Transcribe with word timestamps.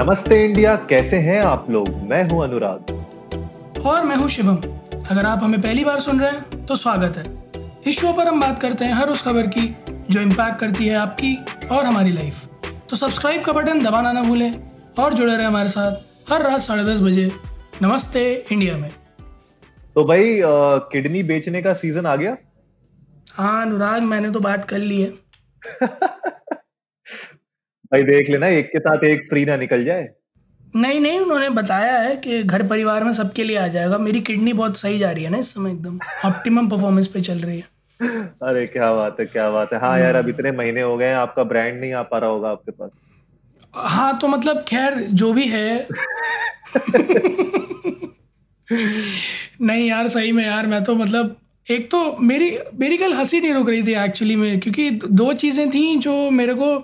नमस्ते 0.00 0.44
इंडिया 0.44 0.74
कैसे 0.90 1.16
हैं 1.16 1.40
आप 1.40 1.66
लोग? 1.70 1.88
मैं 2.10 2.22
हूँ 2.28 2.42
अनुराग। 2.44 3.80
और 3.86 4.04
मैं 4.04 4.16
हूँ 4.16 4.28
शिवम। 4.28 4.56
अगर 5.10 5.26
आप 5.26 5.42
हमें 5.42 5.60
पहली 5.62 5.84
बार 5.84 6.00
सुन 6.00 6.20
रहे 6.20 6.30
हैं 6.30 6.64
तो 6.66 6.76
स्वागत 6.76 7.16
है। 7.16 7.24
इस 7.86 8.00
शो 8.00 8.12
पर 8.12 8.28
हम 8.28 8.40
बात 8.40 8.58
करते 8.62 8.84
हैं 8.84 8.92
हर 8.92 9.08
उस 9.08 9.22
खबर 9.22 9.46
की 9.46 9.76
जो 10.10 10.20
इम्पैक्ट 10.20 10.58
करती 10.60 10.86
है 10.86 10.94
आपकी 10.96 11.34
और 11.72 11.84
हमारी 11.84 12.12
लाइफ 12.12 12.46
तो 12.90 12.96
सब्सक्राइब 12.96 13.44
का 13.44 13.52
बटन 13.52 13.82
दबाना 13.84 14.12
ना 14.12 14.22
भूलें 14.22 14.54
और 14.98 15.14
जुड़े 15.14 15.36
रहे 15.36 15.46
हमारे 15.46 15.68
साथ 15.68 16.32
हर 16.32 16.42
रात 16.42 16.60
साढ़े 16.60 16.84
दस 16.84 17.00
बजे 17.00 17.30
नमस्ते 17.82 18.46
इंडिया 18.52 18.76
में। 18.76 18.90
तो 19.94 20.04
भाई 20.04 20.40
किडनी 20.92 21.22
बेचने 21.22 21.62
का 21.62 21.72
सीज़न 21.74 22.06
आ 22.06 22.16
गया? 22.16 22.36
हाँ 23.32 23.62
अनुराग 23.62 24.02
मैंने 24.02 24.30
तो 24.30 24.40
बात 24.40 24.64
कर 24.64 24.78
ली 24.78 25.02
है। 25.02 25.12
भाई 27.92 28.02
देख 28.02 28.28
लेना 28.30 28.46
एक 28.46 28.66
के 28.66 28.78
साथ 28.78 29.04
एक 29.04 29.24
फ्री 29.28 29.44
ना 29.44 29.56
निकल 29.56 29.84
जाए। 29.84 30.08
नहीं 30.76 31.00
नहीं 31.00 31.18
उन्होंने 31.20 31.48
बताया 31.50 31.98
है 31.98 32.16
कि 32.16 32.42
घर 32.42 32.66
परिवार 32.66 33.04
में 33.04 33.12
सबके 33.12 33.44
लिए 33.44 33.56
आ 33.56 33.66
जाएगा। 33.66 33.98
मेरी 33.98 34.20
किडनी 34.20 34.52
बहुत 34.52 34.78
सही 34.78 34.98
जा 34.98 35.10
रही 35.10 35.24
है 35.24 35.30
ना 35.30 35.38
इस 35.38 35.54
समय 35.54 35.70
एकदम। 35.70 35.98
ऑप्टिमम 36.24 36.68
परफॉर्मेंस 36.68 37.06
पे 37.06 37.20
चल 37.20 37.38
रही 37.38 37.58
है। 37.58 37.80
अरे 38.42 38.66
क्या 38.66 38.92
बात 38.94 39.16
है 39.20 39.26
क्या 39.26 39.50
बात 39.50 39.72
है। 39.72 39.80
हाँ 39.80 39.98
यार 40.00 40.14
अब 40.14 40.28
इतने 40.28 40.52
महीने 40.52 40.80
हो 40.80 40.96
गए 40.96 41.12
आपका 41.12 41.44
ब्रांड 41.44 41.80
नहीं 41.80 41.92
आ 41.92 42.02
पा 42.02 42.18
रहा 42.18 42.30
होगा 42.30 42.50
आपके 42.50 42.72
पास। 42.72 42.90
हाँ 43.74 44.18
तो 44.18 44.28
मतलब 44.28 44.64
खैर 44.68 45.00
जो 45.12 45.32
भी 45.32 45.48
है। 45.48 45.86
नहीं 49.62 49.88
यार 49.88 50.08
सही 50.08 50.32
में 50.32 50.44
यार 50.44 50.66
मैं 50.66 50.82
तो 50.84 50.94
मतलब 50.94 51.36
एक 51.66 51.90
तो 51.90 52.16
मेरी 52.20 52.56
मेरी 52.74 52.96
कल 52.96 53.12
हँसी 53.12 53.40
नहीं 53.40 53.52
रुक 53.54 53.68
रही 53.68 53.82
थी 53.82 53.94
एक्चुअली 53.94 54.36
में 54.36 54.60
क्योंकि 54.60 54.90
दो 54.90 55.32
चीज़ें 55.32 55.70
थी 55.70 55.96
जो 55.98 56.30
मेरे 56.30 56.54
को 56.54 56.76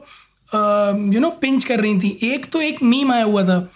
यू 1.14 1.20
नो 1.20 1.30
पिंच 1.30 1.64
कर 1.64 1.80
रही 1.80 1.98
थी। 1.98 2.18
एक 2.23 2.50
तो 2.50 2.60
एक 2.60 2.82
मीम 2.82 3.12
आया 3.12 3.24
हुआ 3.24 3.42
था 3.42 3.73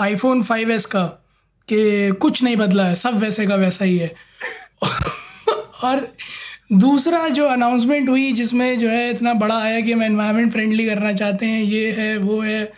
आईफोन 0.00 0.42
फाइव 0.42 0.70
एस 0.70 0.86
का 0.86 1.06
कि 1.68 2.12
कुछ 2.12 2.42
नहीं 2.42 2.56
बदला 2.56 2.84
है 2.84 2.96
सब 2.96 3.18
वैसे 3.18 3.46
का 3.46 3.54
वैसा 3.54 3.84
ही 3.84 3.98
है। 3.98 4.14
और 5.84 6.14
दूसरा 6.72 7.28
जो 7.28 7.46
अनाउंसमेंट 7.46 8.08
हुई 8.08 8.32
जिसमें 8.32 8.78
जो 8.78 8.88
है 8.88 9.10
इतना 9.10 9.34
बड़ा 9.34 9.62
आया 9.62 9.80
कि 9.80 9.92
हम 9.92 10.02
एनवायरनमेंट 10.02 10.52
फ्रेंडली 10.52 10.86
करना 10.86 11.12
चाहते 11.12 11.46
हैं 11.46 11.62
ये 11.62 11.92
है 11.92 12.16
वो 12.16 12.40
है 12.40 12.72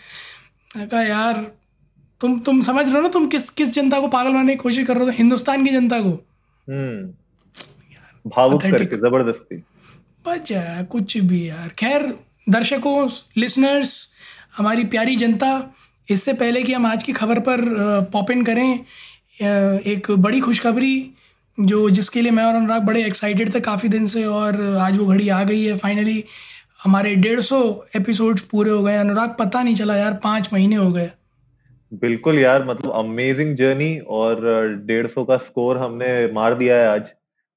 कहा 0.77 1.02
यार 1.02 1.52
तुम 2.20 2.38
तुम 2.40 2.62
समझ 2.62 2.86
रहे 2.86 2.94
हो 2.94 3.02
ना 3.02 3.08
तुम 3.08 3.27
किस 3.27 3.50
किस 3.50 3.70
जनता 3.70 4.00
को 4.00 4.08
पागल 4.08 4.30
बनाने 4.30 4.52
की 4.52 4.56
कोशिश 4.56 4.86
कर 4.86 4.96
रहे 4.96 5.05
हो? 5.05 5.10
हिंदुस्तान 5.10 5.64
की 5.64 5.70
जनता 5.70 6.00
को। 6.00 6.27
हम्म। 6.68 7.14
भावुक 8.30 8.62
करके 8.62 8.96
ज़बरदस्ती। 8.96 9.56
बच 10.27 10.48
कुछ 10.86 11.18
भी 11.18 11.48
यार। 11.48 11.68
खैर 11.68 12.14
दर्शकों 12.46 13.08
लिसनर्स 13.36 13.90
हमारी 14.56 14.84
प्यारी 14.84 15.16
जनता, 15.16 15.74
इससे 16.06 16.32
पहले 16.34 16.62
कि 16.62 16.72
हम 16.72 16.86
आज 16.86 17.02
की 17.04 17.12
खबर 17.12 17.38
पर 17.40 17.60
पॉप 18.12 18.30
इन 18.30 18.44
करें 18.44 18.84
एक 19.86 20.10
बड़ी 20.10 20.40
खुशखबरी, 20.40 21.10
जो 21.58 21.88
जिसके 21.90 22.20
लिए 22.22 22.30
मैं 22.32 22.44
और 22.44 22.54
अनुराग 22.54 22.82
बड़े 22.82 23.04
एक्साइटेड 23.04 23.54
थे 23.54 23.60
काफ़ी 23.60 23.88
दिन 23.88 24.06
से 24.06 24.24
और 24.26 24.60
आज 24.80 24.98
वो 24.98 25.06
घड़ी 25.06 25.28
आ 25.28 25.42
गई 25.44 25.64
है 25.64 25.76
फाइनली 25.78 26.24
हमारे 26.84 27.14
डेढ़ 27.16 27.40
सौ 27.42 27.62
एपिसोड्स 27.96 28.42
पूरे 28.50 28.70
हो 28.70 28.82
गए 28.82 28.96
अनुराग, 28.96 29.36
पता 29.38 29.62
नहीं 29.62 29.74
चला 29.77 29.96
यार, 29.96 30.12
पाँच 30.24 30.48
महीने 30.52 30.77
हो 30.77 30.90
गए। 30.92 31.10
बिल्कुल 31.92 32.38
यार 32.38 32.64
मतलब 32.66 32.92
अमेजिंग 32.92 33.56
जर्नी 33.56 33.96
और 34.10 34.46
डेढ़ 34.86 35.06
सौ 35.06 35.24
का 35.24 35.36
स्कोर 35.38 35.78
हमने 35.78 36.32
मार 36.32 36.54
दिया 36.54 36.77
है 36.77 36.88
आज। 36.88 37.12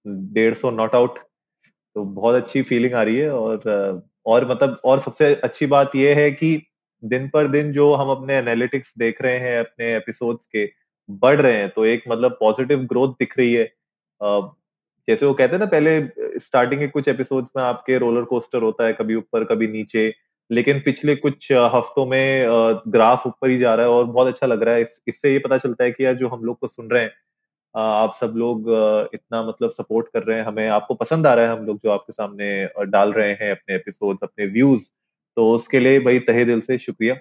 डेढ़ 0.06 0.54
सौ 0.54 0.72
नॉट 0.72 0.96
आउट 0.96 1.20
तो 1.96 2.04
बहुत 2.04 2.36
अच्छी 2.36 2.62
फीलिंग 2.64 2.94
आ 2.94 3.02
रही 3.04 3.18
है 3.18 3.32
और 3.32 4.04
और 4.26 4.48
मतलब 4.50 4.80
और 4.86 5.00
सबसे 5.00 5.34
अच्छी 5.36 5.66
बात 5.66 5.96
यह 5.96 6.16
है 6.16 6.32
कि 6.32 6.62
दिन 7.04 7.28
पर 7.30 7.48
दिन 7.48 7.72
जो 7.72 7.94
हम 7.94 8.10
अपने 8.10 8.36
एनालिटिक्स 8.36 8.94
देख 8.98 9.22
रहे 9.22 9.38
हैं, 9.40 9.60
अपने 9.60 9.96
एपिसोड्स 9.96 10.46
के, 10.46 10.66
बढ़ 11.10 11.42
रहे 11.42 11.54
हैं 11.54 11.70
तो 11.70 11.86
एक 11.86 12.04
मतलब 12.10 12.38
पॉजिटिव 12.40 12.80
ग्रोथ 12.86 13.14
दिख 13.20 13.38
रही 13.38 13.54
है। 13.54 13.66
जैसे 15.08 15.26
वो 15.26 15.34
कहते 15.34 15.54
हैं 15.54 15.60
ना, 15.60 15.66
पहले 15.66 16.40
स्टार्टिंग 16.40 16.82
के 16.82 16.88
कुछ 16.88 17.08
एपिसोड्स 17.08 17.52
में 17.58 17.64
आपके 17.64 17.98
रोलर 17.98 18.24
कोस्टर 18.26 18.62
होता 18.62 18.86
है, 18.86 18.94
कभी 18.94 19.16
ऊपर, 19.16 19.44
कभी 19.44 19.68
नीचे, 19.68 20.14
लेकिन 20.50 20.80
पिछले 20.80 21.16
कुछ 21.16 21.52
हफ्तों 21.52 22.06
में 22.06 22.46
ग्राफ 22.88 23.28
ऊपर 23.28 23.50
ही 23.50 23.58
जा 23.58 23.76
रहा 23.76 23.86
है 23.86 23.92
और 23.92 24.06
बहुत 24.06 24.28
अच्छा 24.28 24.48
लग 24.48 24.64
रहा 24.64 24.76
है। 24.76 24.86
इससे 25.08 25.32
ये 25.34 25.40
पता 25.40 25.58
चलता 25.58 25.84
है 25.84 25.92
कि 25.92 26.06
यार 26.06 26.16
जो 26.16 26.28
हम 26.28 26.44
लोग 26.44 26.60
को 26.60 26.68
सुन 26.68 26.90
रहे 26.90 27.04
हैं 27.04 27.12
आप 27.78 28.18
सब 28.22 28.34
लोग 28.36 28.66
इतना 29.14 29.42
मतलब 29.44 29.70
सपोर्ट 29.70 30.08
कर 30.14 30.24
रहे 30.24 30.38
हैं 30.38 30.46
हमें 30.46 30.68
आपको 30.68 30.94
पसंद 30.94 31.28
आ 31.28 31.34
रहा 31.34 31.46
है 31.46 31.60
हम 31.60 31.66
लोग 31.66 31.78
जो 31.78 31.90
आपके 31.90 32.14
सामने 32.14 32.70
डाल 32.86 33.12
रहे 33.12 33.32
हैं 33.32 33.52
अपने 33.52 33.76
एपिसोड्स 33.76 34.20
अपने 34.24 34.46
व्यूज़ 34.46 34.90
तो 35.36 35.52
उसके 35.52 35.80
लिए 35.80 36.00
भाई 36.00 36.20
तहे 36.20 36.46
दिल 36.46 36.62
से 36.62 36.78
शुक्रिया। 36.78 37.16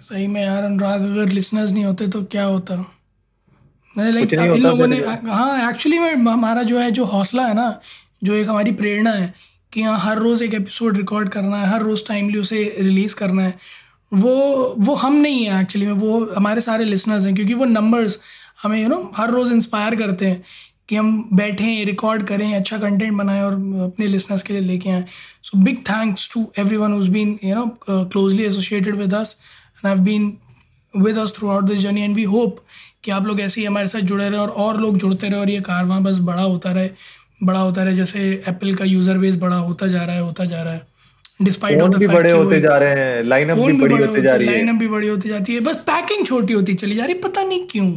सही 0.00 0.26
में 0.26 0.42
यार 0.42 0.64
अनुराग 0.64 1.00
अगर 1.00 1.26
लिसनर्स 1.26 1.72
नहीं 1.72 1.84
होते 1.84 2.08
तो 2.08 2.24
क्या 2.24 2.44
होता? 2.44 2.74
लाइक 3.98 4.34
इन 4.34 4.62
लोगों 4.62 4.86
ने 4.86 4.96
हाँ 5.30 5.70
एक्चुअली 5.70 5.98
में 5.98 6.14
हमारा 6.14 6.62
जो 6.62 6.78
है 6.78 6.90
जो 6.90 7.04
हौसला 7.04 7.46
है 7.46 7.54
ना 7.54 7.80
जो 8.24 8.34
एक 8.34 8.48
हमारी 8.48 8.72
प्रेरणा 8.72 9.10
है 9.10 9.34
कि 9.72 9.82
हाँ 9.82 9.98
हर 9.98 10.18
रोज़ 10.18 10.44
एक 10.44 10.54
एपिसोड 10.54 10.96
रिकॉर्ड 10.96 11.28
करना 11.28 11.56
है 11.56 11.66
हर 11.66 11.82
रोज़ 11.82 12.02
टाइमली 12.08 12.38
उसे 12.38 12.76
रिलीज़ 12.78 13.14
करना 13.14 13.42
है 13.42 13.54
वो 14.14 14.34
वो 14.78 14.94
हम 14.94 15.14
नहीं 15.14 15.44
है 15.46 15.62
एक्चुअली 15.62 15.86
में 15.86 15.94
वो 15.94 16.32
हमारे 16.36 16.60
सारे 16.60 16.84
लिसनर्स 16.84 17.26
हैं 17.26 17.34
क्योंकि 17.34 17.54
वो 17.54 17.64
नंबर्स 17.64 18.20
हमें 18.58 18.80
यू 18.82 18.88
नो 18.88 19.00
हर 19.16 19.30
रोज़ 19.30 19.52
इंस्पायर 19.52 19.94
करते 19.96 20.26
हैं 20.26 20.42
कि 20.88 20.96
हम 20.96 21.28
बैठें 21.34 21.84
रिकॉर्ड 21.86 22.22
करें 22.26 22.54
अच्छा 22.54 22.78
कंटेंट 22.78 23.12
बनाएँ 23.12 23.42
और 23.42 23.52
अपने 23.84 24.06
लिसनर्स 24.06 24.42
के 24.42 24.52
लिए 24.52 24.62
लेके 24.62 24.90
आएँ। 24.90 25.04
So 25.42 25.58
big 25.64 25.78
thanks 25.88 26.28
to 26.32 26.46
everyone 26.76 26.94
who's 26.94 27.08
been 27.08 27.38
you 27.44 27.54
know 27.54 27.66
closely 27.88 28.44
associated 28.44 28.96
with 28.96 29.14
us 29.14 29.36
and 29.76 29.86
have 29.86 30.04
been 30.04 30.32
with 30.94 31.18
us 31.18 31.34
throughout 31.50 31.64
this 31.64 31.80
journey 31.80 32.02
and 32.02 32.14
we 32.16 32.22
hope 32.34 32.60
कि 33.04 33.10
आप 33.10 33.26
लोग 33.26 33.40
ऐसे 33.40 33.60
ही 33.60 33.66
हमारे 33.66 33.88
साथ 33.88 34.00
जुड़े 34.00 34.28
रहे 34.28 34.40
और 34.40 34.48
और 34.64 34.80
लोग 34.80 34.96
जुड़ते 34.98 35.28
रहे 35.28 35.40
और 35.40 35.50
ये 35.50 35.60
कारवां 35.62 36.02
बस 36.04 36.18
बड़ा 36.22 36.42
होता 36.42 36.72
रहे 36.72 36.90
बड़ा 37.42 37.58
होता 37.58 37.82
रहे। 37.84 37.94
जैसे 37.94 38.20
एप्पल 38.48 38.74
का 38.74 38.84
यूज़र 38.84 39.18
बेस 39.18 39.36
बड़ा 39.40 39.56
होता 39.56 39.86
जा 39.86 40.04
रहा 40.04 40.14
है 40.14 40.22
होता 40.22 40.44
जा 40.44 40.62
रहा 40.62 40.72
है। 40.72 40.86
डिस्पाइट 41.42 41.80
ऑफ़ 41.82 41.92
फैक्ट 41.92 42.12
बड़े 42.12 42.30
होते 42.30 42.60
जा 42.60 42.76
रहे 42.78 42.94
हैं 42.94 43.22
लाइनअप 43.24 43.58
भी 43.58 43.72
बड़ी 43.74 43.96
होती 43.96 44.22
जा 44.22 44.34
रही 44.34 44.46
है। 44.46 44.54
लाइनअप 44.54 44.76
भी 44.76 44.88
बड़ी 44.88 45.08
होती 45.08 45.28
जाती 45.28 45.54
है। 45.54 45.60
बस 45.60 45.76
पैकिंग 45.86 46.26
छोटी 46.26 46.52
होती 46.52 46.74
चली 46.74 46.94
जा 46.96 47.04
रही 47.04 47.14
है 47.14 47.20
पता 47.20 47.42
नहीं 47.44 47.66
क्यों। 47.70 47.90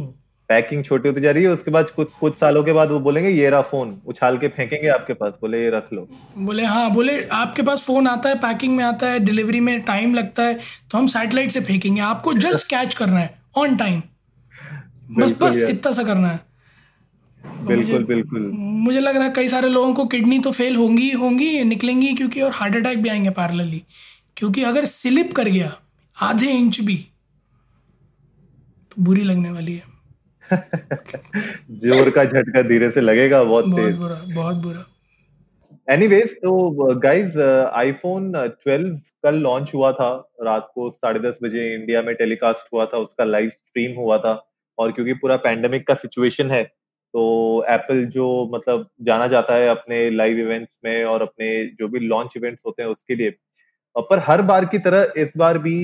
पैकिंग 0.52 0.82
छोटी 0.84 1.08
होती 1.08 1.20
जा 1.20 1.30
रही 1.30 1.42
है 1.42 1.50
उसके 1.50 1.70
बाद 1.70 1.90
कुछ 1.96 2.08
कुछ 2.20 2.34
सालों 2.36 2.62
के 2.64 2.72
बाद 2.72 2.90
वो 2.90 2.98
बोलेंगे 3.00 3.30
ये 3.30 3.50
रहा 3.50 3.60
फ़ोन 3.70 3.96
उछाल 4.06 4.38
के 4.38 4.48
फेंकेंगे 4.56 4.88
आपके 4.88 5.12
पास 5.14 5.32
बोले 5.40 5.62
ये 5.62 5.70
रख 5.70 5.88
लो. 5.92 6.06
बोले 6.38 6.64
हाँ 6.64 6.90
बोले 6.94 7.12
आपके 7.32 7.62
पास 7.62 7.82
फ़ोन 7.84 8.08
आता 8.08 8.28
है 8.28 8.34
पैकिंग 8.38 8.76
में 8.76 8.84
आता 8.84 9.08
है 9.08 9.18
डिलीवरी 9.20 9.60
में 9.60 9.80
टाइम 9.82 10.14
लगता 10.14 10.42
है 10.42 10.54
तो 10.90 10.98
हम 10.98 11.06
सैटेलाइट 11.06 11.52
से 11.52 11.60
फेंकेंगे 11.60 12.00
आपको 12.00 12.32
जस्ट 12.46 12.66
कैच 12.70 12.94
करना 12.94 13.18
है 13.18 13.34
ऑन 13.56 13.76
टाइम. 13.76 14.02
बस 15.10 15.36
बस 15.40 15.62
इतना 15.68 15.92
सा 15.92 16.02
करना 16.02 16.28
है। 16.28 16.36
तो 17.44 17.66
बिल्कुल 17.66 18.04
बिल्कुल। 18.04 18.50
मुझे 18.86 19.00
लग 19.00 19.16
रहा 19.16 19.24
है 19.24 19.32
कई 19.36 19.48
सारे 19.48 19.68
लोगों 19.68 19.94
को 19.94 20.04
किडनी 20.06 20.38
तो 20.38 20.52
फेल 20.52 20.76
होंगी 20.76 21.10
होंगी 21.12 21.62
निकलेंगी 21.64 22.12
क्योंकि 22.14 22.40
और 22.40 22.52
हार्ट 22.54 22.76
अटैक 22.76 23.02
भी 23.02 23.08
आएँगे 23.08 23.30
पैरेलली 23.30 23.82
क्योंकि 24.36 24.62
अगर 24.62 24.84
स्लिप 24.84 25.32
कर 25.32 25.48
गया 25.48 25.72
आधे 26.16 26.50
इंच 26.52 26.80
भी 26.80 26.96
तो 28.92 29.02
बुरी 29.02 29.22
लगने 29.22 29.50
वाली 29.50 29.74
है। 29.74 29.91
ज़ोर 30.52 32.10
का 32.10 32.24
झटका 32.24 32.62
धीरे 32.62 32.90
से 32.90 33.00
लगेगा 33.00 33.42
बहुत, 33.44 33.66
बहुत 33.66 33.80
तेज। 33.80 33.98
बुरा 33.98 34.20
बहुत 34.34 34.56
बुरा। 34.56 34.84
एनीवेज 35.88 36.34
तो 36.34 36.96
गाइस 36.98 37.36
आईफोन 37.72 38.32
12 38.32 38.92
कल 39.24 39.34
लॉन्च 39.38 39.74
हुआ 39.74 39.92
था। 39.92 40.10
रात 40.42 40.70
को 40.74 40.90
साढ़े 40.90 41.20
दस 41.20 41.38
बजे 41.42 41.72
इंडिया 41.74 42.02
में 42.02 42.14
टेलीकास्ट 42.14 42.72
हुआ 42.72 42.86
था 42.86 42.98
उसका 42.98 43.24
लाइव 43.24 43.48
स्ट्रीम 43.50 43.96
हुआ 43.96 44.18
था। 44.18 44.34
और 44.78 44.92
क्योंकि 44.92 45.12
पूरा 45.14 45.36
पैंडेमिक 45.38 45.86
का 45.86 45.94
सिचुएशन 45.94 46.50
है 46.50 46.62
तो 47.14 47.22
एप्पल 47.68 48.04
जो 48.04 48.26
मतलब 48.54 48.88
जाना 49.02 49.26
जाता 49.26 49.54
है 49.54 49.68
अपने 49.68 50.08
लाइव 50.10 50.38
इवेंट्स 50.38 50.78
में 50.84 51.04
और 51.04 51.22
अपने 51.22 51.48
जो 51.80 51.88
भी 51.88 51.98
लॉन्च 51.98 52.36
इवेंट्स 52.36 52.60
होते 52.66 52.82
हैं 52.82 52.90
उसके 52.90 53.14
लिए। 53.14 53.30
पर 53.96 54.18
हर 54.18 54.42
बार 54.42 54.64
की 54.64 54.78
तरह 54.78 55.12
इस 55.16 55.36
बार 55.36 55.58
भी 55.58 55.74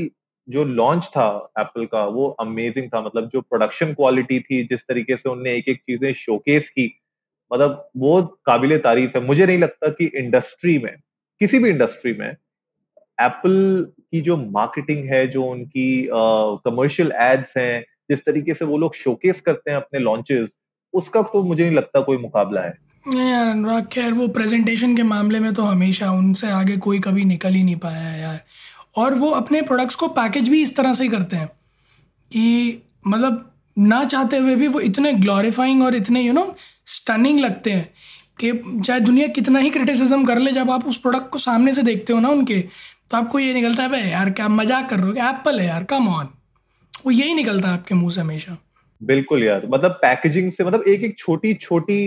जो 0.48 0.64
लॉन्च 0.64 1.06
था 1.06 1.28
एप्पल 1.58 1.84
का 1.86 2.04
वो 2.06 2.26
अमेजिंग 2.40 2.88
था। 2.88 3.00
मतलब 3.00 3.28
जो 3.32 3.40
प्रोडक्शन 3.40 3.92
क्वालिटी 3.94 4.38
थी 4.40 4.62
जिस 4.64 4.86
तरीके 4.88 5.16
से 5.16 5.28
उनने 5.30 5.52
एक 5.52 5.68
एक 5.68 5.80
चीज़ें 5.80 6.12
शोकेस 6.14 6.68
की 6.68 6.90
मतलब 7.50 7.88
वो 7.96 8.22
काबिल 8.46 8.78
तारीफ़ 8.78 9.18
है। 9.18 9.24
मुझे 9.24 9.46
नहीं 9.46 9.58
लगता 9.58 9.88
कि 9.90 10.10
इंडस्ट्री 10.16 10.78
में 10.78 10.94
किसी 11.40 11.58
भी 11.58 11.70
इंडस्ट्री 11.70 12.12
में 12.12 12.28
एप्पल 13.18 13.86
की 14.12 14.20
जो 14.20 14.36
मार्केटिंग 14.36 15.08
है 15.10 15.26
जो 15.26 15.44
उनकी 15.44 16.08
कमर्शियल 16.12 17.08
uh, 17.08 17.14
एड्स 17.14 17.56
हैं 17.56 17.84
जिस 18.10 18.24
तरीके 18.24 18.54
से 18.54 18.64
वो 18.64 18.78
लोग 18.78 18.94
शोकेस 18.94 19.40
करते 19.40 19.70
हैं 19.70 19.76
अपने 19.76 20.00
लॉन्चेस 20.00 20.54
उसका 20.94 21.22
तो 21.22 21.42
मुझे 21.42 21.62
नहीं 21.64 21.76
लगता 21.76 22.00
कोई 22.00 22.16
मुकाबला 22.16 22.60
है। 22.60 22.76
नहीं 23.06 23.30
यार 23.30 23.48
अनुराग 23.48 23.86
खैर 23.86 24.12
वो 24.12 24.28
प्रेजेंटेशन 24.28 24.96
के 24.96 25.02
मामले 25.02 25.40
में 25.40 25.52
तो 25.54 25.62
हमेशा 25.62 26.10
उनसे 26.12 26.50
आगे 26.50 26.76
कोई 26.76 26.98
कभी 27.00 27.24
निकल 27.24 27.52
ही 27.52 27.62
नहीं 27.64 27.76
पाया 27.76 28.00
है 28.00 28.20
यार। 28.20 28.40
और 28.98 29.14
वो 29.14 29.30
अपने 29.32 29.62
प्रोडक्ट्स 29.62 29.96
को 29.96 30.08
पैकेज 30.16 30.48
भी 30.48 30.62
इस 30.62 30.76
तरह 30.76 30.92
से 30.94 31.04
ही 31.04 31.10
करते 31.10 31.36
हैं 31.36 31.46
कि 32.32 32.82
मतलब 33.06 33.44
ना 33.76 34.02
चाहते 34.04 34.36
हुए 34.36 34.54
भी 34.56 34.68
वो 34.68 34.80
इतने 34.80 35.12
ग्लोरीफाइंग 35.14 35.82
और 35.82 35.94
इतने 35.94 36.22
यू 36.22 36.32
नो 36.32 36.54
स्टनिंग 36.86 37.40
लगते 37.40 37.72
हैं 37.72 37.88
कि 38.40 38.52
चाहे 38.80 39.00
दुनिया 39.00 39.26
कितना 39.28 39.58
ही 39.58 39.70
क्रिटिसिज्म 39.70 40.24
कर 40.24 40.38
ले, 40.38 40.52
जब 40.52 40.70
आप 40.70 40.86
उस 40.86 40.96
प्रोडक्ट 40.96 41.28
को 41.30 41.38
सामने 41.38 41.72
से 41.74 41.82
देखते 41.82 42.12
हो 42.12 42.20
ना 42.20 42.28
उनके 42.28 42.60
तो 43.10 43.16
आपको 43.16 43.38
ये 43.38 43.52
निकलता 43.54 43.82
है 43.82 43.88
भाई 43.88 44.00
यार, 44.02 44.30
क्या 44.30 44.48
मज़ाक 44.50 44.88
कर 44.90 44.96
रहे 44.96 45.06
हो? 45.06 45.28
एप्पल 45.28 45.60
है 45.60 45.66
यार 45.66 45.84
कम 45.84 46.08
ऑन 46.08 46.28
वो 47.06 47.10
यही 47.10 47.34
निकलता 47.34 47.68
है 47.68 47.74
आपके 47.74 47.94
मुँह 47.94 48.10
से 48.10 48.20
हमेशा। 48.20 48.56
बिल्कुल 49.00 49.42
यार 49.44 49.66
मतलब 49.66 49.90
पैकेजिंग 50.02 50.50
से 50.52 50.64
मतलब 50.64 50.84
एक 50.88 51.02
एक 51.04 51.18
छोटी 51.18 51.54
छोटी 51.56 51.98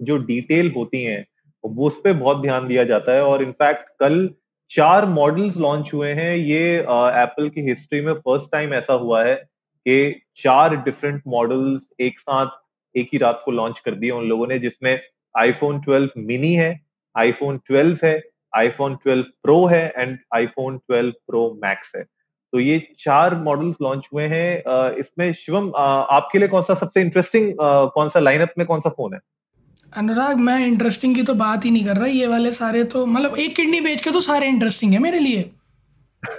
जो 0.00 0.16
डिटेल 0.24 0.72
होती 0.76 1.02
हैं, 1.02 1.24
वो 1.64 1.86
उस 1.86 2.00
पर 2.04 2.12
बहुत 2.14 2.42
ध्यान 2.42 2.66
दिया 2.68 2.84
जाता 2.84 3.12
है 3.12 3.24
और 3.24 3.42
इनफैक्ट 3.42 3.88
कल 4.00 4.28
चार 4.70 5.04
मॉडल्स 5.06 5.56
लॉन्च 5.56 5.90
हुए 5.94 6.12
हैं। 6.12 6.34
ये 6.36 6.78
एप्पल 6.78 7.48
की 7.48 7.60
हिस्ट्री 7.68 8.00
में 8.00 8.12
फ़र्स्ट 8.14 8.50
टाइम 8.52 8.72
ऐसा 8.74 8.92
हुआ 8.92 9.22
है 9.24 9.34
कि 9.34 10.22
चार 10.36 10.76
डिफरेंट 10.76 11.22
मॉडल्स 11.28 11.88
एक 12.00 12.18
साथ, 12.20 12.46
एक 12.94 13.08
ही 13.12 13.18
रात 13.18 13.42
को 13.44 13.50
लॉन्च 13.50 13.78
कर 13.78 13.94
दिए 13.94 14.10
उन 14.10 14.24
लोगों 14.28 14.46
ने, 14.46 14.58
जिसमें 14.58 15.00
आईफोन 15.34 15.80
12 15.80 16.08
मिनी 16.18 16.52
है 16.54 16.80
आईफोन 17.14 17.58
12 17.70 18.04
है 18.04 18.20
आईफोन 18.56 18.96
12 18.96 19.24
प्रो 19.42 19.64
है 19.66 19.92
एंड 19.96 20.18
आईफोन 20.34 20.78
12 20.90 21.12
प्रो 21.26 21.42
मैक्स 21.64 21.92
है। 21.96 22.02
तो 22.02 22.60
ये 22.60 22.78
चार 22.98 23.34
मॉडल्स 23.36 23.76
लॉन्च 23.82 24.08
हुए 24.14 24.24
हैं। 24.28 24.90
इसमें 24.98 25.32
शिवम 25.34 25.72
आपके 25.76 26.38
लिए 26.38 26.48
कौन 26.48 26.62
सा 26.62 26.74
सबसे 26.74 27.00
इंटरेस्टिंग 27.00 27.52
कौन 27.60 28.08
सा 28.08 28.20
लाइनअप 28.20 28.52
में 28.58 28.66
कौन 28.66 28.80
सा 28.80 28.90
फ़ोन 28.90 29.14
है? 29.14 29.20
अनुराग 29.96 30.38
मैं 30.38 30.58
इंटरेस्टिंग 30.66 31.14
की 31.14 31.22
तो 31.22 31.34
बात 31.34 31.64
ही 31.64 31.70
नहीं 31.70 31.84
कर 31.84 31.96
रहा 31.96 32.06
ये 32.06 32.26
वाले 32.26 32.50
सारे 32.50 32.84
तो 32.84 33.06
मतलब 33.06 33.36
एक 33.36 33.56
किडनी 33.56 33.80
बेच 33.80 34.02
के 34.02 34.10
तो 34.10 34.20
सारे 34.20 34.48
इंटरेस्टिंग 34.48 34.92
है 34.92 34.98
मेरे 34.98 35.18
लिए। 35.18 35.50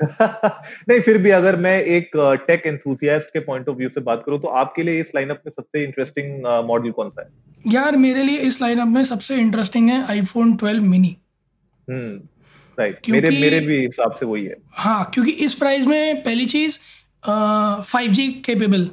नहीं 0.89 0.99
फिर 1.01 1.17
भी 1.17 1.29
अगर 1.29 1.55
मैं 1.55 1.79
एक 1.79 2.11
टेक 2.47 2.65
एंथुसियास्ट 2.65 3.29
के 3.29 3.39
पॉइंट 3.39 3.69
ऑफ़ 3.69 3.77
व्यू 3.77 3.89
से 3.89 4.01
बात 4.01 4.23
करूँ 4.25 4.39
तो 4.41 4.47
आपके 4.47 4.83
लिए 4.83 4.99
इस 4.99 5.11
लाइनअप 5.15 5.41
में 5.45 5.51
सबसे 5.51 5.83
इंटरेस्टिंग 5.83 6.45
मॉडल 6.67 6.91
कौन 6.91 7.09
सा 7.09 7.21
है? 7.21 7.27
यार 7.73 7.97
मेरे 7.97 8.23
लिए 8.23 8.37
इस 8.37 8.61
लाइनअप 8.61 8.87
में 8.87 9.03
सबसे 9.03 9.35
इंटरेस्टिंग 9.35 9.89
है 9.89 10.03
आईफोन 10.05 10.53
12 10.57 10.81
मिनी 10.81 11.15
हम्म 11.89 12.19
राइट 12.79 13.09
मेरे 13.09 13.29
मेरे 13.29 13.59
भी 13.59 13.79
हिसाब 13.79 14.11
से 14.11 14.25
वही 14.25 14.45
है। 14.45 14.57
हाँ 14.73 15.11
क्योंकि 15.13 15.31
इस 15.31 15.53
प्राइस 15.53 15.85
में 15.85 16.23
पहली 16.23 16.45
चीज़ 16.45 16.79
फाइव 17.83 18.11
जी 18.11 18.27
केपेबल 18.45 18.89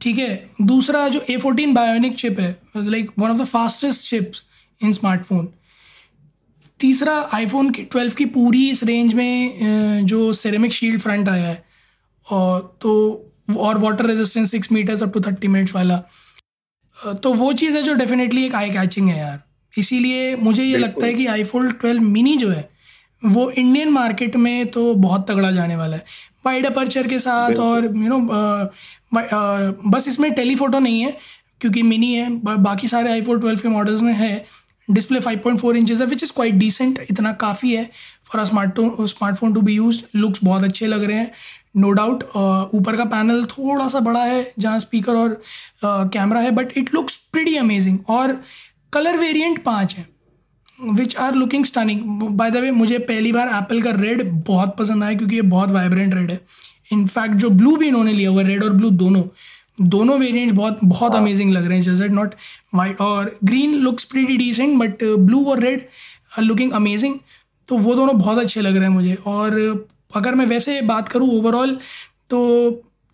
ठीक 0.00 0.18
है? 0.18 0.50
दूसरा 0.62 1.08
जो 1.08 1.20
ए 1.20 1.36
फोर्टीन 1.36 1.74
बायोनिक 1.74 2.14
चिप 2.14 2.40
है 2.40 2.56
like 2.76 3.10
one 3.18 3.30
of 3.30 3.38
the 3.38 3.44
fastest 3.46 4.10
chips 4.10 4.44
in 4.80 4.92
smartphone 4.92 5.48
तीसरा 6.80 7.14
आईफोन 7.34 7.70
की 7.70 7.82
ट्वेल्व 7.84 8.12
की 8.14 8.24
पूरी 8.34 8.68
इस 8.70 8.82
रेंज 8.84 9.14
में 9.14 10.06
जो 10.06 10.32
सेरेमिक 10.32 10.72
शील्ड 10.72 11.00
फ्रंट 11.00 11.28
आया 11.28 11.46
है 11.46 11.62
और 12.26 12.60
तो 12.80 12.92
और 13.58 13.78
water 13.78 14.06
resistance 14.06 14.50
six 14.50 14.72
meters 14.72 15.02
up 15.02 15.12
to 15.14 15.20
thirty 15.20 15.48
minutes 15.48 15.74
वाला। 15.74 15.96
तो 17.14 17.32
वो 17.34 17.52
चीज़ 17.52 17.76
है 17.76 17.82
जो 17.82 17.94
डेफिनेटली 17.94 18.44
एक 18.44 18.54
आई 18.54 18.70
कैचिंग 18.70 19.08
है 19.08 19.18
यार। 19.18 19.40
इसीलिए 19.72 20.34
मुझे 20.36 20.64
ये 20.64 20.76
लगता 20.76 21.06
है 21.06 21.14
कि 21.14 21.26
आईफोन 21.26 21.70
ट्वेल्व 21.72 22.02
मिनी 22.02 22.36
जो 22.36 22.48
है 22.50 22.68
वो 23.22 23.50
इंडियन 23.50 23.88
मार्केट 23.90 24.36
में 24.36 24.66
तो 24.66 24.94
बहुत 24.96 25.30
तगड़ा 25.30 25.50
जाने 25.50 25.76
वाला 25.76 25.96
है। 25.96 26.04
वाइड 26.46 26.66
अपर्चर 26.66 27.06
के 27.06 27.18
साथ 27.18 27.58
और 27.58 27.84
यू 27.84 28.08
नो 28.08 28.18
बस 29.90 30.08
इसमें 30.08 30.32
टेलीफोटो 30.32 30.78
नहीं 30.78 31.00
है 31.00 31.16
क्योंकि 31.60 31.82
मिनी 31.82 32.12
है 32.14 32.30
बाकी 32.56 32.88
सारे 32.88 33.10
आईफोन 33.12 33.40
ट्वेल्व 33.40 33.60
के 33.60 33.68
मॉडल्स 33.68 34.02
में 34.02 34.12
है। 34.12 34.46
डिस्प्ले 34.90 35.20
5.4 35.20 35.42
पॉइंट 35.42 35.60
फोर 35.60 35.76
इंचज़ 35.76 36.02
है 36.02 36.08
विच 36.08 36.22
इज़ 36.22 36.32
क्वाइट 36.32 36.54
डिसेंट 36.54 36.98
इतना 37.10 37.32
काफ़ी 37.32 37.72
है। 37.72 37.90
For 38.24 38.40
a 38.40 38.44
smart 38.44 38.80
smartphone 39.06 39.54
to 39.54 39.60
be 39.60 39.74
use 39.74 40.02
looks 40.16 40.40
बहुत 40.44 40.64
अच्छे 40.64 40.86
लग 40.86 41.04
रहे 41.04 41.16
हैं। 41.16 41.32
नो 41.76 41.90
डाउट 41.90 42.24
ऊपर 42.74 42.96
का 42.96 43.04
पैनल 43.04 43.44
थोड़ा 43.44 43.88
सा 43.88 44.00
बड़ा 44.00 44.24
है 44.24 44.52
जहाँ 44.58 44.78
स्पीकर 44.80 45.16
और 45.16 45.40
कैमरा 45.84 46.40
uh, 46.40 46.46
है 46.46 46.50
but 46.50 46.78
it 46.78 46.94
looks 46.94 47.16
pretty 47.32 47.56
amazing 47.56 47.98
और 48.08 48.40
कलर 48.92 49.16
वेरिएंट 49.16 49.62
पाँच 49.62 49.94
हैं। 49.96 50.08
Which 50.82 51.16
are 51.16 51.34
looking 51.34 51.64
stunning 51.64 52.02
by 52.32 52.50
the 52.50 52.56
way 52.56 52.70
मुझे 52.72 52.98
पहली 53.00 53.32
बार 53.32 53.48
एप्पल 53.54 53.82
का 53.82 53.90
रेड 53.92 54.22
बहुत 54.46 54.76
पसंद 54.78 55.04
आया 55.04 55.14
क्योंकि 55.14 55.36
ये 55.36 55.42
बहुत 55.48 55.70
वाइब्रेंट 55.72 56.14
रेड 56.14 56.30
है। 56.30 56.40
इनफैक्ट 56.92 57.34
जो 57.34 57.50
ब्लू 57.50 57.76
भी 57.76 57.88
इन्होंने 57.88 58.12
लिया 58.12 58.30
हुआ 58.30 58.42
रेड 58.42 58.64
और 58.64 58.72
ब्लू 58.72 58.90
दोनों 58.90 59.22
दोनों 59.80 60.18
वेरिएंट्स 60.18 60.54
बहुत 60.56 60.78
बहुत 60.84 61.14
अमेजिंग 61.14 61.52
लग 61.52 61.66
रहे 61.66 61.74
हैं 61.74 61.82
जैसे 61.82 62.08
नॉट 62.08 62.34
वाइट 62.74 63.00
और 63.00 63.36
green 63.44 63.74
looks 63.80 64.04
pretty 64.04 64.36
decent 64.36 64.78
but 64.78 65.04
blue 65.20 65.44
और 65.50 65.60
रेड 65.60 65.86
आर 66.38 66.44
लुकिंग 66.44 66.72
अमेजिंग 66.72 67.14
तो 67.68 67.76
वो 67.78 67.94
दोनों 67.94 68.18
बहुत 68.18 68.38
अच्छे 68.38 68.60
लग 68.60 68.76
रहे 68.76 68.84
हैं 68.84 68.94
मुझे। 68.94 69.14
और 69.26 69.58
अगर 70.16 70.34
मैं 70.34 70.46
वैसे 70.46 70.80
बात 70.82 71.08
करूँ 71.08 71.28
ओवरऑल 71.38 71.76
तो 72.30 72.40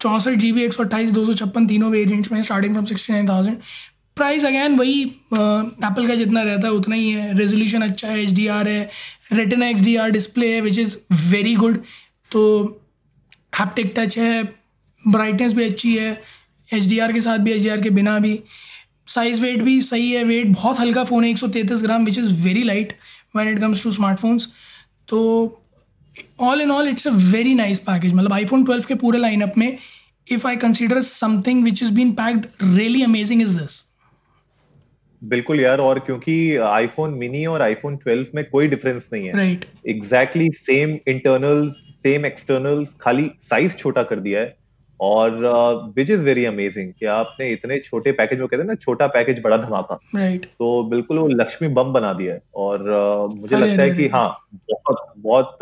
चौंसठ 0.01 0.35
जी 0.39 0.53
बी 0.53 0.63
एक 0.63 0.73
सौ 0.73 0.83
अट्ठाईस 0.85 1.11
दो 1.11 1.25
सौ 1.25 1.35
छप्पन 1.35 1.67
तीनों 1.67 1.91
वेरियंट्स 1.91 2.33
में 2.33 2.41
starting 2.43 2.73
from 2.73 2.85
sixty 2.85 3.13
nine 3.13 3.29
thousand 3.29 3.57
price 4.17 4.45
again 4.45 4.77
वही 4.77 5.03
एप्पल 5.03 6.07
का 6.09 6.15
जितना 6.15 6.43
रहता 6.43 6.67
है, 6.67 6.73
उतना 6.73 6.95
ही 6.95 7.11
है। 7.11 7.37
रेजोल्यूशन 7.39 7.83
अच्छा 7.83 8.09
है 8.09 8.23
एच 8.23 8.31
डी 8.35 8.47
आर 8.49 8.69
है 8.69 8.89
retina 9.33 9.67
X 9.69 9.81
D 9.81 9.97
R 9.97 10.11
display 10.11 10.53
है 10.55 10.61
विच 10.61 10.79
इज़ 10.79 10.97
वेरी 11.31 11.55
गुड 11.55 11.83
तो 12.31 12.45
हैप्टिक 13.59 13.93
टच 13.97 14.17
है 14.19 14.43
ब्राइटनेस 15.05 15.53
भी 15.53 15.65
अच्छी 15.65 15.95
है 15.97 16.11
एच 16.69 16.87
डी 16.87 16.99
आर 16.99 17.13
के 17.13 17.21
साथ 17.21 17.39
भी 17.39 17.53
एच 17.53 17.63
डी 17.63 17.69
आर 17.69 17.81
के 17.81 17.91
बिना 17.91 18.19
भी। 18.19 18.39
साइज़ 19.09 19.41
वेट 19.41 19.63
भी 19.63 19.81
सही 19.81 20.11
है 20.11 20.23
वेट 20.25 20.47
बहुत 20.47 20.79
हल्का, 20.81 21.05
फ़ोन 21.05 21.25
है 21.25 21.31
एक 21.31 21.39
सौ 21.39 21.49
तैंतीस 21.49 21.83
gram 21.83 22.05
which 22.05 22.19
is 22.19 22.33
very 22.43 22.63
light 22.63 22.93
when 23.37 23.49
it 23.49 23.59
comes 23.61 23.83
to 23.83 23.93
smartphones 23.93 24.49
तो 25.09 25.19
all 26.41 26.61
in 26.61 26.71
all 26.71 26.89
it's 26.89 27.07
a 27.07 27.11
very 27.11 27.55
nice 27.55 27.79
package 27.81 28.15
मतलब 28.15 28.33
आईफोन 28.33 28.65
ट्वेल्व 28.65 28.85
के 28.89 28.95
पूरे 28.95 29.19
लाइनअप 29.19 29.59
में 29.59 29.77
if 30.27 30.47
I 30.49 30.57
consider 30.57 31.03
something 31.03 31.63
which 31.65 31.83
is 31.83 31.93
been 31.93 32.13
packed 32.15 32.47
really 32.63 33.03
amazing 33.03 33.43
is 33.43 33.61
this 33.61 33.83
बिल्कुल 35.29 35.61
यार 35.61 35.79
और 35.79 35.99
क्योंकि 35.99 36.57
iPhone 36.57 37.11
mini 37.11 37.47
और 37.47 37.63
आईफोन 37.63 37.97
12 37.97 38.27
में 38.35 38.51
कोई 38.51 38.69
डिफरेंस 38.69 39.11
नहीं 39.13 39.27
है। 39.27 39.61
Exactly 39.89 40.49
same 40.51 40.99
internals 41.09 41.73
same 42.03 42.27
externals 42.27 42.97
खाली 43.01 43.31
साइज़ 43.41 43.77
छोटा 43.77 44.03
कर 44.03 44.17
दिया 44.17 44.41
है। 44.41 44.57
और 45.01 45.31
विच 45.97 46.11
इज़ 46.11 46.25
वेरी 46.25 46.45
अमेजिंग 46.45 46.93
कि 46.93 47.07
आपने 47.07 47.51
इतने 47.51 47.79
छोटे 47.79 48.13
पैकेज 48.13 48.39
में 48.39 48.49
कहते 48.49 48.61
हैं 48.61 48.69
ना 48.69 48.75
छोटा 48.75 49.07
पैकेज 49.07 49.41
बड़ा 49.45 49.57
धमाका। 49.57 49.99
Right 50.15 50.41
right. 50.41 50.53
तो 50.53 50.83
बिल्कुल 50.83 51.19
वो 51.19 51.29
लक्ष्मी 51.29 51.69
बम 51.69 51.93
बना 51.93 52.13
दिया 52.13 52.35
है। 52.35 52.43
और 52.55 52.79
uh, 53.31 53.41
मुझे 53.41 53.57
लगता 53.57 53.83
है 53.83 53.91
कि 53.91 54.09
हाँ 54.09 54.47
बहुत 54.55 55.13
बहुत 55.19 55.59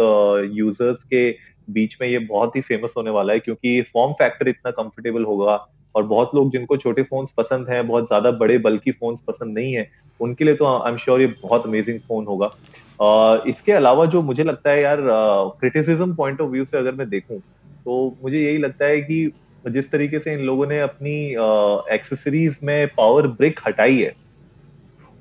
यूज़र्स 0.53 0.99
uh, 0.99 1.05
के 1.05 1.37
बीच 1.71 1.99
में 2.01 2.09
ये 2.09 2.19
बहुत 2.19 2.57
ही 2.57 2.61
फ़ेमस 2.61 2.95
होने 2.97 3.11
वाला 3.11 3.33
है 3.33 3.39
क्योंकि 3.39 3.83
फॉर्म 3.83 4.13
फैक्टर 4.13 4.49
इतना 4.49 4.71
कंफर्टेबल 4.71 5.25
होगा 5.25 5.69
और 5.95 6.03
बहुत 6.05 6.31
लोग 6.35 6.51
जिनको 6.53 6.77
छोटे 6.77 7.03
फोन्स 7.03 7.33
पसंद 7.37 7.69
हैं 7.71 7.87
बहुत 7.87 8.07
ज़्यादा 8.09 8.31
बड़े 8.39 8.59
बल्कि 8.59 8.91
फोन्स 8.93 9.23
पसंद 9.29 9.59
नहीं 9.59 9.73
है 9.75 9.87
उनके 10.21 10.45
लिए 10.45 10.55
तो 10.55 10.67
आई 10.67 10.91
एम 10.91 10.97
श्योर 10.97 11.21
ये 11.21 11.27
बहुत 11.43 11.67
अमेजिंग 11.67 11.99
फ़ोन 12.01 12.27
होगा। 12.27 12.51
uh, 13.01 13.47
इसके 13.47 13.73
अलावा 13.73 14.07
जो 14.07 14.23
मुझे 14.23 14.45
लगता 14.45 14.71
है 14.71 14.83
यार 14.83 14.99
क्रिटिसिज्म 15.61 16.15
पॉइंट 16.15 16.41
ऑफ़ 16.41 16.51
व्यू 16.51 16.65
से 16.65 16.79
अगर 16.79 16.95
मैं 16.95 17.09
देखूँ 17.09 17.39
तो 17.39 18.17
मुझे 18.23 18.39
यही 18.39 18.59
लगता 18.59 18.87
है 18.87 19.01
कि 19.01 19.31
जिस 19.65 19.91
तरीके 19.91 20.19
से 20.21 20.33
इन 20.35 20.41
लोगों 20.41 20.67
ने 20.67 20.81
अपनी 20.81 21.15
एक्सेसरीज 21.95 22.59
में 22.63 22.87
पावर 22.97 23.27
ब्रिक 23.39 23.61
हटाई 23.67 23.99
है 23.99 24.13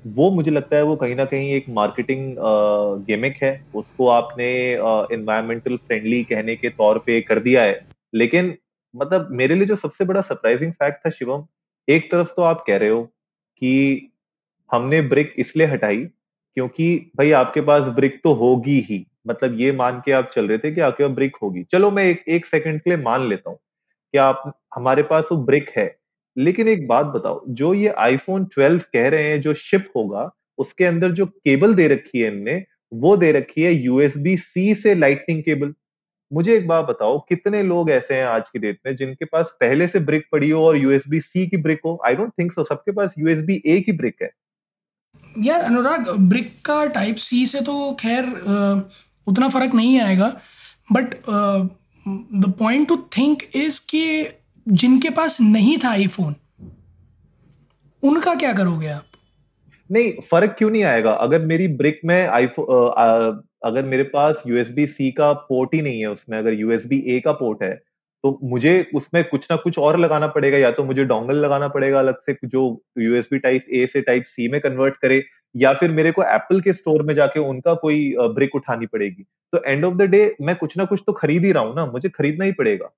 वो 0.04 0.30
मुझे 0.30 0.50
लगता 0.50 0.76
है 0.76 0.82
वो 0.82 0.96
कहीं 0.96 1.14
ना 1.16 1.24
कहीं 1.24 1.52
एक 1.52 1.66
मार्केटिंग 1.70 2.34
गेमिक 3.06 3.36
है। 3.42 3.52
उसको 3.74 4.08
आपने 4.08 4.48
इन्वायरमेंटल 5.14 5.76
फ्रेंडली 5.76 6.22
कहने 6.24 6.56
के 6.56 6.68
तौर 6.70 6.98
पे 6.98 7.20
कर 7.20 7.38
दिया 7.38 7.62
है। 7.62 7.80
लेकिन 8.12 8.54
मतलब 8.94 9.28
मेरे 9.32 9.54
लिए 9.54 9.66
जो 9.66 9.76
सबसे 9.76 10.04
बड़ा 10.04 10.20
सरप्राइजिंग 10.20 10.72
फैक्ट 10.72 11.06
था 11.06 11.10
शिवम, 11.10 11.44
एक 11.88 12.10
तरफ़ 12.12 12.32
तो 12.36 12.42
आप 12.42 12.64
कह 12.66 12.76
रहे 12.76 12.88
हो 12.88 13.02
कि 13.62 14.10
हमने 14.70 15.00
ब्रिक 15.02 15.34
इसलिए 15.38 15.66
हटाई 15.66 16.04
क्योंकि 16.56 16.96
भाई 17.16 17.30
आपके 17.32 17.60
पास 17.60 17.88
ब्रिक 17.88 18.20
तो 18.24 18.32
होगी 18.34 18.78
ही। 18.80 19.06
मतलब 19.28 19.60
ये 19.60 19.72
मान 19.72 20.02
के 20.04 20.12
आप 20.12 20.30
चल 20.34 20.48
रहे 20.48 20.58
थे 20.58 20.70
कि 20.72 20.80
आपके 20.80 21.04
पास 21.04 21.12
ब्रिक 21.12 21.36
होगी। 21.42 21.62
चलो 21.72 21.90
मैं 21.90 22.04
एक 22.04 22.24
एक 22.28 22.46
सेकंड 22.46 22.80
के 22.80 22.90
लिए 22.90 22.98
मान 23.02 23.28
लेता 23.28 23.50
हूँ 23.50 23.58
कि 24.14 24.18
आप, 24.18 24.60
हमारे 24.74 25.02
पास 25.02 25.28
वो 25.32 25.38
ब्रिक 25.38 25.70
है। 25.76 25.96
लेकिन 26.36 26.68
एक 26.68 26.86
बात 26.88 27.06
बताओ, 27.06 27.44
जो 27.48 27.74
ये 27.74 27.88
आईफोन 27.88 28.44
12 28.44 28.84
कह 28.92 29.08
रहे 29.08 29.24
हैं, 29.24 29.40
जो 29.40 29.54
शिप 29.54 29.88
होगा, 29.96 30.30
उसके 30.58 30.84
अंदर 30.84 31.10
जो 31.10 31.26
केबल 31.26 31.74
दे 31.74 31.88
रखी 31.88 32.20
है 32.20 32.28
इनने, 32.28 32.64
वो 32.94 33.16
दे 33.16 33.32
रखी 33.32 33.62
है 33.62 33.72
यूएसबी 33.74 34.36
सी 34.36 34.74
से 34.74 34.94
लाइटनिंग 34.94 35.42
केबल 35.42 35.74
मुझे 36.32 36.56
एक 36.56 36.66
बात 36.68 36.84
बताओ 36.84 37.18
कितने 37.28 37.62
लोग 37.62 37.90
ऐसे 37.90 38.14
हैं 38.14 38.24
आज 38.26 38.48
की 38.48 38.58
डेट 38.58 38.78
में 38.86 38.94
जिनके 38.96 39.24
पास 39.24 39.50
पहले 39.60 39.86
से 39.86 40.00
ब्रिक 40.00 40.24
पड़ी 40.32 40.50
हो 40.50 40.62
और 40.66 40.76
यूएसबी 40.76 41.20
सी 41.20 41.46
की 41.46 41.56
ब्रिक 41.56 41.80
हो? 41.86 41.98
आई 42.06 42.14
डोंट 42.14 42.32
थिंक 42.38 42.52
सो 42.52 42.64
सबके 42.64 42.92
पास 42.92 43.14
यूएसबी 43.18 43.62
ए 43.66 43.80
की 43.80 43.92
ब्रिक 43.92 44.22
है। 44.22 44.30
यार 45.38 45.60
अनुराग 45.60 46.10
ब्रिक 46.20 46.54
का 46.64 46.84
टाइप 46.86 47.16
सी 47.16 47.44
से 47.46 47.60
तो 47.60 47.92
खैर 47.92 48.24
उतना 49.26 49.48
फ़र्क 49.48 49.74
नहीं 49.74 50.00
आएगा 50.00 50.28
but 50.92 51.14
the 52.34 52.52
point 52.58 52.88
to 52.88 52.96
think 53.16 53.42
is 53.54 53.80
कि 53.90 54.26
जिनके 54.66 55.10
पास 55.10 55.40
नहीं 55.40 55.78
था 55.84 55.90
आईफोन 55.90 56.34
उनका 58.02 58.34
क्या 58.34 58.52
करोगे 58.52 58.88
आप? 58.88 59.04
नहीं 59.90 60.12
फ़र्क 60.22 60.54
क्यों 60.58 60.70
नहीं 60.70 60.82
आएगा? 60.84 61.12
अगर 61.12 61.44
मेरी 61.46 61.68
ब्रिक 61.76 62.00
में 62.04 62.26
आईफोन 62.28 63.42
अगर 63.64 63.84
मेरे 63.84 64.02
पास 64.12 64.42
यूएसबी 64.46 64.86
सी 64.88 65.10
का 65.12 65.32
पोर्ट 65.48 65.74
ही 65.74 65.82
नहीं 65.82 66.00
है 66.00 66.06
उसमें, 66.08 66.38
अगर 66.38 66.52
यूएसबी 66.54 67.02
ए 67.08 67.20
का 67.20 67.32
पोर्ट 67.34 67.62
है 67.62 67.74
तो 68.24 68.38
मुझे 68.44 68.74
उसमें 68.94 69.22
कुछ 69.24 69.46
ना 69.50 69.56
कुछ 69.58 69.78
और 69.78 69.98
लगाना 69.98 70.26
पड़ेगा, 70.28 70.58
या 70.58 70.70
तो 70.72 70.84
मुझे 70.84 71.04
डोंगल 71.04 71.36
लगाना 71.36 71.68
पड़ेगा 71.68 71.98
अलग 71.98 72.20
से, 72.20 72.36
जो 72.44 72.82
यूएसबी 72.98 73.38
टाइप 73.38 73.66
ए 73.72 73.86
से 73.86 74.00
टाइप 74.02 74.24
सी 74.24 74.48
में 74.48 74.60
कन्वर्ट 74.60 74.96
करे, 74.96 75.22
या 75.54 75.72
फिर 75.74 75.90
मेरे 75.92 76.12
को 76.12 76.22
एप्पल 76.24 76.60
के 76.60 76.72
स्टोर 76.72 77.02
में 77.02 77.14
जाके 77.14 77.40
उनका 77.40 77.74
कोई 77.76 78.14
ब्रिक 78.34 78.54
उठानी 78.54 78.86
पड़ेगी। 78.86 79.24
तो 79.52 79.62
एंड 79.64 79.84
ऑफ़ 79.84 79.94
द 79.94 80.02
डे 80.10 80.34
मैं 80.42 80.56
कुछ 80.56 80.76
ना 80.78 80.84
कुछ 80.84 81.02
तो 81.06 81.12
खरीद 81.14 81.44
ही 81.44 81.52
रहा 81.52 81.62
हूँ 81.64 81.76
ना, 81.76 81.86
मुझे 81.86 82.08
खरीदना 82.10 82.44
ही 82.44 82.52
पड़ेगा। 82.54 82.90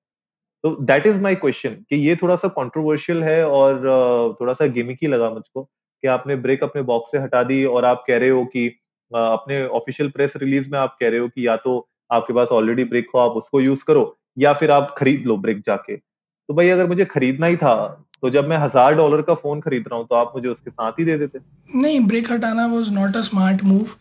तो 0.63 0.75
दैट 0.83 1.07
इज़ 1.07 1.19
माई 1.21 1.35
क्वेश्चन 1.37 1.69
कि 1.89 1.95
ये 1.99 2.15
थोड़ा 2.15 2.35
सा 2.37 2.47
कॉन्ट्रोवर्शियल 2.49 3.23
है 3.23 3.43
और 3.45 4.35
थोड़ा 4.41 4.53
सा 4.53 4.65
गिमिक 4.69 5.03
लगा 5.05 5.29
मुझको, 5.31 5.63
कि 5.63 6.07
आपने 6.09 6.35
ब्रेक 6.37 6.63
अपने 6.63 6.81
बॉक्स 6.83 7.11
से 7.11 7.17
हटा 7.19 7.43
दी 7.43 7.63
और 7.65 7.85
आप 7.85 8.03
कह 8.07 8.17
रहे 8.17 8.29
हो 8.29 8.45
कि 8.47 8.67
अपने 9.11 9.63
ऑफिशियल 9.67 10.09
प्रेस 10.09 10.33
रिलीज़ 10.37 10.69
में 10.71 10.77
आप 10.79 10.97
कह 10.99 11.09
रहे 11.09 11.19
हो 11.19 11.27
कि 11.27 11.47
या 11.47 11.55
तो 11.57 11.77
आपके 12.11 12.33
पास 12.33 12.49
ऑलरेडी 12.51 12.83
ब्रेक 12.85 13.07
हो 13.15 13.19
आप 13.19 13.31
उसको 13.37 13.61
यूज़ 13.61 13.83
करो 13.87 14.03
या 14.39 14.53
फिर 14.53 14.71
आप 14.71 14.93
खरीद 14.97 15.23
लो 15.27 15.37
ब्रेक 15.37 15.61
जाके। 15.67 15.95
तो 15.95 16.53
भाई 16.53 16.69
अगर 16.69 16.87
मुझे 16.87 17.05
खरीदना 17.07 17.47
ही 17.47 17.55
था 17.57 17.75
तो 18.21 18.29
जब 18.29 18.47
मैं 18.47 18.57
हज़ार 18.57 18.95
डॉलर 18.95 19.21
का 19.21 19.33
फ़ोन 19.35 19.59
खरीद 19.61 19.87
रहा 19.87 19.99
हूँ 19.99 20.07
तो 20.09 20.15
आप 20.15 20.31
मुझे 20.35 20.47
उसके 20.49 20.69
साथ 20.69 20.99
ही 20.99 21.05
दे 21.05 21.17
देते। 21.17 21.39
नहीं 21.69 21.99
ब्रेक 22.07 22.31
हटाना 22.31 22.65
was 22.67 22.91
not 22.91 23.17
a 23.17 23.21
smart 23.23 23.63
move 23.63 23.95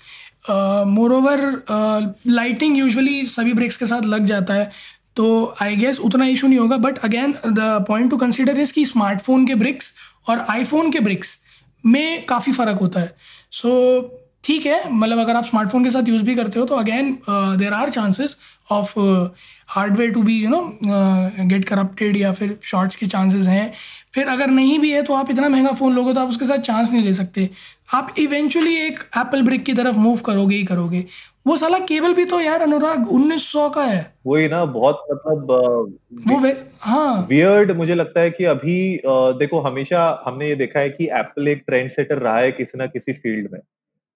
moreover 1.12 1.40
lighting 2.26 2.76
usually 2.78 3.25
सभी 3.26 3.52
ब्रेक्स 3.52 3.76
के 3.76 3.86
साथ 3.86 4.02
लग 4.06 4.25
जाता 4.25 4.54
है 4.54 4.70
तो 5.16 5.54
आई 5.62 5.76
गेस 5.76 6.00
उतना 6.00 6.26
इशू 6.26 6.48
नहीं 6.48 6.58
होगा 6.58 6.76
but 6.78 6.98
again 7.04 7.32
the 7.46 7.84
point 7.88 8.10
to 8.10 8.16
consider 8.18 8.60
is 8.60 8.72
कि 8.72 8.84
स्मार्टफ़ोन 8.86 9.46
के 9.46 9.54
ब्रिक्स 9.56 9.94
और 10.28 10.44
आईफोन 10.50 10.90
के 10.92 11.00
ब्रिक्स 11.00 11.38
में 11.84 12.25
काफ़ी 12.26 12.52
फ़र्क 12.52 12.78
होता 12.80 13.00
है। 13.00 13.14
सो 13.52 13.68
so, 13.70 14.25
ठीक 14.46 14.66
है 14.66 14.80
मतलब 14.92 15.18
अगर 15.18 15.36
आप 15.36 15.44
स्मार्टफ़ोन 15.44 15.84
के 15.84 15.90
साथ 15.90 16.08
यूज़ 16.08 16.24
भी 16.24 16.34
करते 16.34 16.58
हो 16.58 16.64
तो 16.66 16.74
again 16.76 17.12
there 17.30 17.72
are 17.74 17.90
chances 17.90 18.36
of 18.70 18.98
hardware 19.68 20.10
to 20.12 20.22
be 20.22 20.34
you 20.34 20.48
know 20.50 20.60
get 20.82 21.64
corrupted 21.64 22.16
या 22.16 22.32
फिर 22.32 22.56
शॉर्ट्स 22.64 22.96
के 22.96 23.06
चांसेस 23.06 23.46
हैं। 23.46 23.72
फिर 24.14 24.28
अगर 24.28 24.50
नहीं 24.50 24.78
भी 24.78 24.90
है 24.90 25.02
तो 25.02 25.14
आप 25.14 25.30
इतना 25.30 25.48
महँगा 25.48 25.72
फ़ोन 25.72 25.94
लोगे 25.94 26.14
तो 26.14 26.20
आप 26.20 26.28
उसके 26.28 26.44
साथ 26.44 26.58
चांस 26.58 26.90
नहीं 26.92 27.02
ले 27.04 27.12
सकते। 27.12 27.48
आप 27.94 28.14
इवेंचुअली 28.18 28.74
एक 28.76 28.98
एप्पल 29.18 29.42
ब्रिक 29.42 29.64
की 29.64 29.74
तरफ़ 29.74 29.96
मूव 29.96 30.20
करोगे 30.26 30.56
ही 30.56 30.64
करोगे। 30.64 31.04
वो 31.46 31.56
साला 31.56 31.78
केबल 31.88 32.14
भी 32.14 32.24
तो 32.24 32.40
यार 32.40 32.62
अनुराग 32.62 33.08
1900 33.08 33.68
का 33.70 33.82
है। 33.84 34.00
वही 34.26 34.48
ना 34.48 34.64
बहुत 34.66 35.04
मतलब 35.10 35.50
वो 36.30 36.38
वे, 36.38 36.52
हाँ। 36.80 37.26
वियर्ड 37.30 37.72
मुझे 37.76 37.94
लगता 37.94 38.20
है 38.20 38.30
कि 38.30 38.44
अभी 38.46 39.00
देखो 39.38 39.60
हमेशा 39.60 40.08
हमने 40.26 40.48
ये 40.48 40.54
देखा 40.56 40.80
है 40.80 40.90
कि 40.90 41.08
एप्पल 41.12 41.48
एक 41.48 41.62
ट्रेंड 41.66 41.90
सेटर 41.90 42.18
रहा 42.18 42.38
है 42.38 42.52
किसी 42.52 42.78
ना 42.78 42.86
किसी 42.86 43.12
फ़ील्ड 43.12 43.48
में। 43.52 43.60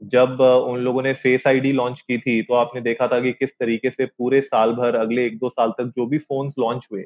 जब 0.03 0.41
उन 0.41 0.81
लोगों 0.81 1.03
ने 1.03 1.13
फेस 1.15 1.47
आईडी 1.47 1.73
लॉन्च 1.73 2.01
की 2.01 2.19
थी 2.19 2.43
तो 2.43 2.55
आपने 2.55 2.81
देखा 2.81 3.07
था 3.09 3.21
कि 3.21 3.33
किस 3.33 3.51
तरीके 3.51 3.91
से 3.91 4.07
पूरे 4.07 4.41
साल 4.41 4.73
भर 4.73 4.95
अगले 4.95 5.27
एक 5.27 5.39
दो 5.39 5.49
साल 5.49 5.71
तक 5.71 5.93
जो 5.97 6.07
भी 6.07 6.19
फोन्स 6.19 6.55
लॉन्च 6.59 6.89
हुए 6.93 7.05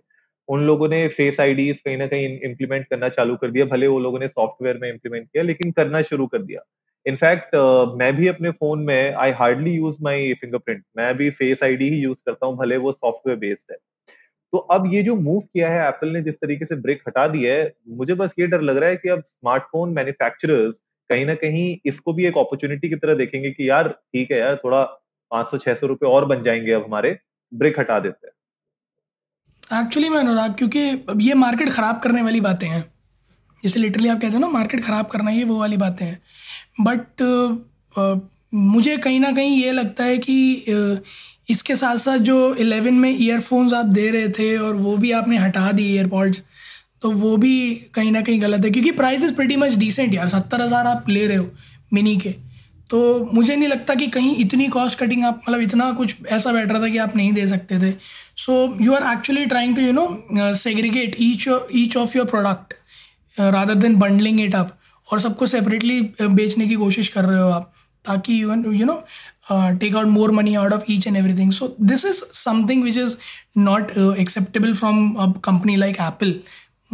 उन 0.48 0.66
लोगों 0.66 0.88
ने 0.88 1.06
फेस 1.08 1.40
आईडीज 1.40 1.80
कहीं 1.80 1.96
ना 1.96 2.06
कहीं 2.06 2.38
इम्प्लीमेंट 2.40 2.86
करना 2.86 3.08
चालू 3.08 3.36
कर 3.36 3.50
दिया 3.50 3.64
भले 3.64 3.86
वो 3.86 3.98
लोगों 4.00 4.18
ने 4.18 4.28
सॉफ्टवेयर 4.28 4.78
में 4.78 4.88
इम्प्लीमेंट 4.88 5.26
किया 5.26 5.42
लेकिन 5.42 5.72
करना 5.72 6.02
शुरू 6.02 6.26
कर 6.26 6.42
दिया। 6.42 6.60
इनफैक्ट 7.06 7.56
uh, 7.56 7.98
मैं 7.98 8.16
भी 8.16 8.28
अपने 8.28 8.50
फ़ोन 8.50 8.82
में 8.84 9.14
I 9.14 9.30
hardly 9.32 9.70
use 9.70 9.98
my 10.02 10.32
fingerprint 10.40 10.84
मैं 10.96 11.16
भी 11.16 11.30
फेस 11.30 11.62
आईडी 11.62 11.88
ही 11.90 11.98
यूज़ 11.98 12.22
करता 12.26 12.46
हूँ 12.46 12.56
भले 12.58 12.76
वो 12.76 12.92
सॉफ्टवेयर 12.92 13.38
बेस्ड 13.38 13.72
है। 13.72 13.76
तो 14.52 14.58
अब 14.58 14.92
ये 14.94 15.02
जो 15.02 15.14
मूव 15.16 15.40
किया 15.40 15.70
है 15.70 15.88
एप्पल 15.88 16.08
ने 16.08 16.22
जिस 16.22 16.34
तरीके 16.36 16.66
से 16.66 16.76
ब्रेक 16.76 17.02
हटा 17.08 17.26
दिया 17.28 17.54
है 17.54 17.72
मुझे 17.90 18.14
बस 18.14 18.34
ये 18.38 18.46
डर 18.46 18.60
लग 18.60 18.76
रहा 18.76 18.88
है 18.90 18.96
कि 18.96 19.08
अब 19.08 19.22
स्मार्टफ़ोन 19.26 19.92
मैन्युफैक्चरर्स 19.92 20.82
कहीं 21.10 21.24
ना 21.26 21.34
कहीं 21.34 21.76
इसको 21.86 22.12
भी 22.12 22.26
एक 22.26 22.38
अपॉर्चुनिटी 22.38 22.88
की 22.88 22.96
तरह 22.96 23.14
देखेंगे 23.14 23.50
कि 23.50 23.68
यार 23.68 23.88
ठीक 23.88 24.30
है 24.32 24.38
यार 24.38 24.56
थोड़ा 24.64 24.82
पाँच 25.30 25.46
सौ 25.46 25.58
छह 25.58 25.74
सौ 25.74 25.86
रुपए 25.86 26.06
और 26.06 26.24
बन 26.24 26.42
जाएँगे 26.42 26.72
अब 26.72 26.84
हमारे 26.84 27.18
ब्रेक 27.52 27.78
हटा 27.78 27.98
देते 28.00 28.26
हैं। 28.26 29.82
एक्चुअली 29.82 30.08
मैं 30.08 30.18
अनुराग 30.18 30.54
क्योंकि 30.54 30.88
अब 31.08 31.20
ये 31.20 31.34
मार्केट 31.34 31.70
खराब 31.70 32.00
करने 32.00 32.22
वाली 32.22 32.40
बातें 32.40 32.66
हैं। 32.68 32.84
जैसे 33.62 33.80
लिटरली 33.80 34.08
आप 34.08 34.20
कहते 34.20 34.34
हो 34.34 34.40
ना 34.40 34.48
मार्केट 34.48 34.84
खराब 34.84 35.06
करना 35.06 35.30
ये 35.30 35.44
वो 35.44 35.58
वाली 35.58 35.76
बातें 35.76 36.06
हैं। 36.06 36.22
बट 36.80 37.22
uh, 37.22 38.20
मुझे 38.54 38.96
कहीं 38.96 39.20
ना 39.20 39.30
कहीं 39.32 39.56
ये 39.62 39.70
लगता 39.72 40.04
है 40.04 40.18
कि 40.18 40.64
uh, 40.68 40.98
इसके 41.50 41.74
साथ 41.76 41.96
साथ 41.96 42.18
जो 42.18 42.54
इलेवन 42.54 42.94
में 42.94 43.10
ईयरफोन्स 43.10 43.72
आप 43.74 43.86
दे 43.86 44.10
रहे 44.10 44.28
थे 44.28 44.56
और 44.58 44.74
वो 44.74 44.96
भी 44.96 45.10
आपने 45.12 45.38
हटा 45.38 45.72
दी 45.72 45.94
ईयरपॉड्स 45.94 46.42
तो 47.04 47.10
वो 47.12 47.36
भी 47.36 47.74
कहीं 47.94 48.10
ना 48.12 48.20
कहीं 48.22 48.40
गलत 48.42 48.64
है, 48.64 48.70
क्योंकि 48.70 48.90
price 48.92 49.24
is 49.24 49.34
pretty 49.34 49.56
much 49.56 49.74
decent 49.76 50.14
यार। 50.14 50.28
सत्तर 50.28 50.60
हज़ार 50.60 50.86
आप 50.86 51.08
ले 51.08 51.26
रहे 51.26 51.36
हो 51.36 51.46
मिनी 51.92 52.16
के। 52.16 52.30
तो 52.90 53.30
मुझे 53.34 53.56
नहीं 53.56 53.68
लगता 53.68 53.94
कि 53.94 54.06
कहीं 54.08 54.34
इतनी 54.38 54.68
कॉस्ट 54.68 54.98
कटिंग 54.98 55.24
आप 55.24 55.40
मतलब 55.42 55.60
इतना 55.60 55.90
कुछ 55.92 56.14
ऐसा 56.28 56.52
बैठ 56.52 56.70
रहा 56.72 56.80
था 56.82 56.88
कि 56.88 56.98
आप 56.98 57.16
नहीं 57.16 57.32
दे 57.32 57.46
सकते 57.48 57.78
थे। 57.80 57.92
So 58.36 58.54
you 58.80 58.94
are 58.94 59.12
actually 59.12 59.44
trying 59.46 59.76
to 59.76 59.82
you 59.82 59.92
know 59.92 60.52
segregate 60.54 61.16
each 61.20 61.48
each 61.74 61.96
of 61.96 62.16
your 62.18 62.26
product 62.26 62.74
rather 63.32 63.74
than 63.74 63.96
bundling 63.98 64.40
it 64.40 64.54
up 64.54 64.72
और 65.06 65.20
सबको 65.20 65.46
सेपरेटली 65.46 66.00
बेचने 66.22 66.66
की 66.68 66.74
कोशिश 66.76 67.08
कर 67.08 67.24
रहे 67.24 67.40
हो 67.40 67.50
आप, 67.50 67.72
ताकि 68.04 68.42
you 68.42 68.54
you 68.72 68.86
know 68.86 69.02
take 69.50 69.96
out 69.96 70.06
more 70.08 70.30
money 70.32 70.54
out 70.54 70.72
of 70.72 70.84
each 70.90 71.06
and 71.06 71.16
everything 71.16 71.52
so 71.52 71.74
this 71.82 72.04
is 72.04 72.22
something 72.34 72.84
which 72.84 72.98
is 72.98 73.16
not 73.58 73.90
acceptable 74.18 74.74
from 74.74 75.14
a 75.14 75.32
company 75.44 75.76
like 75.76 75.96
Apple 76.00 76.34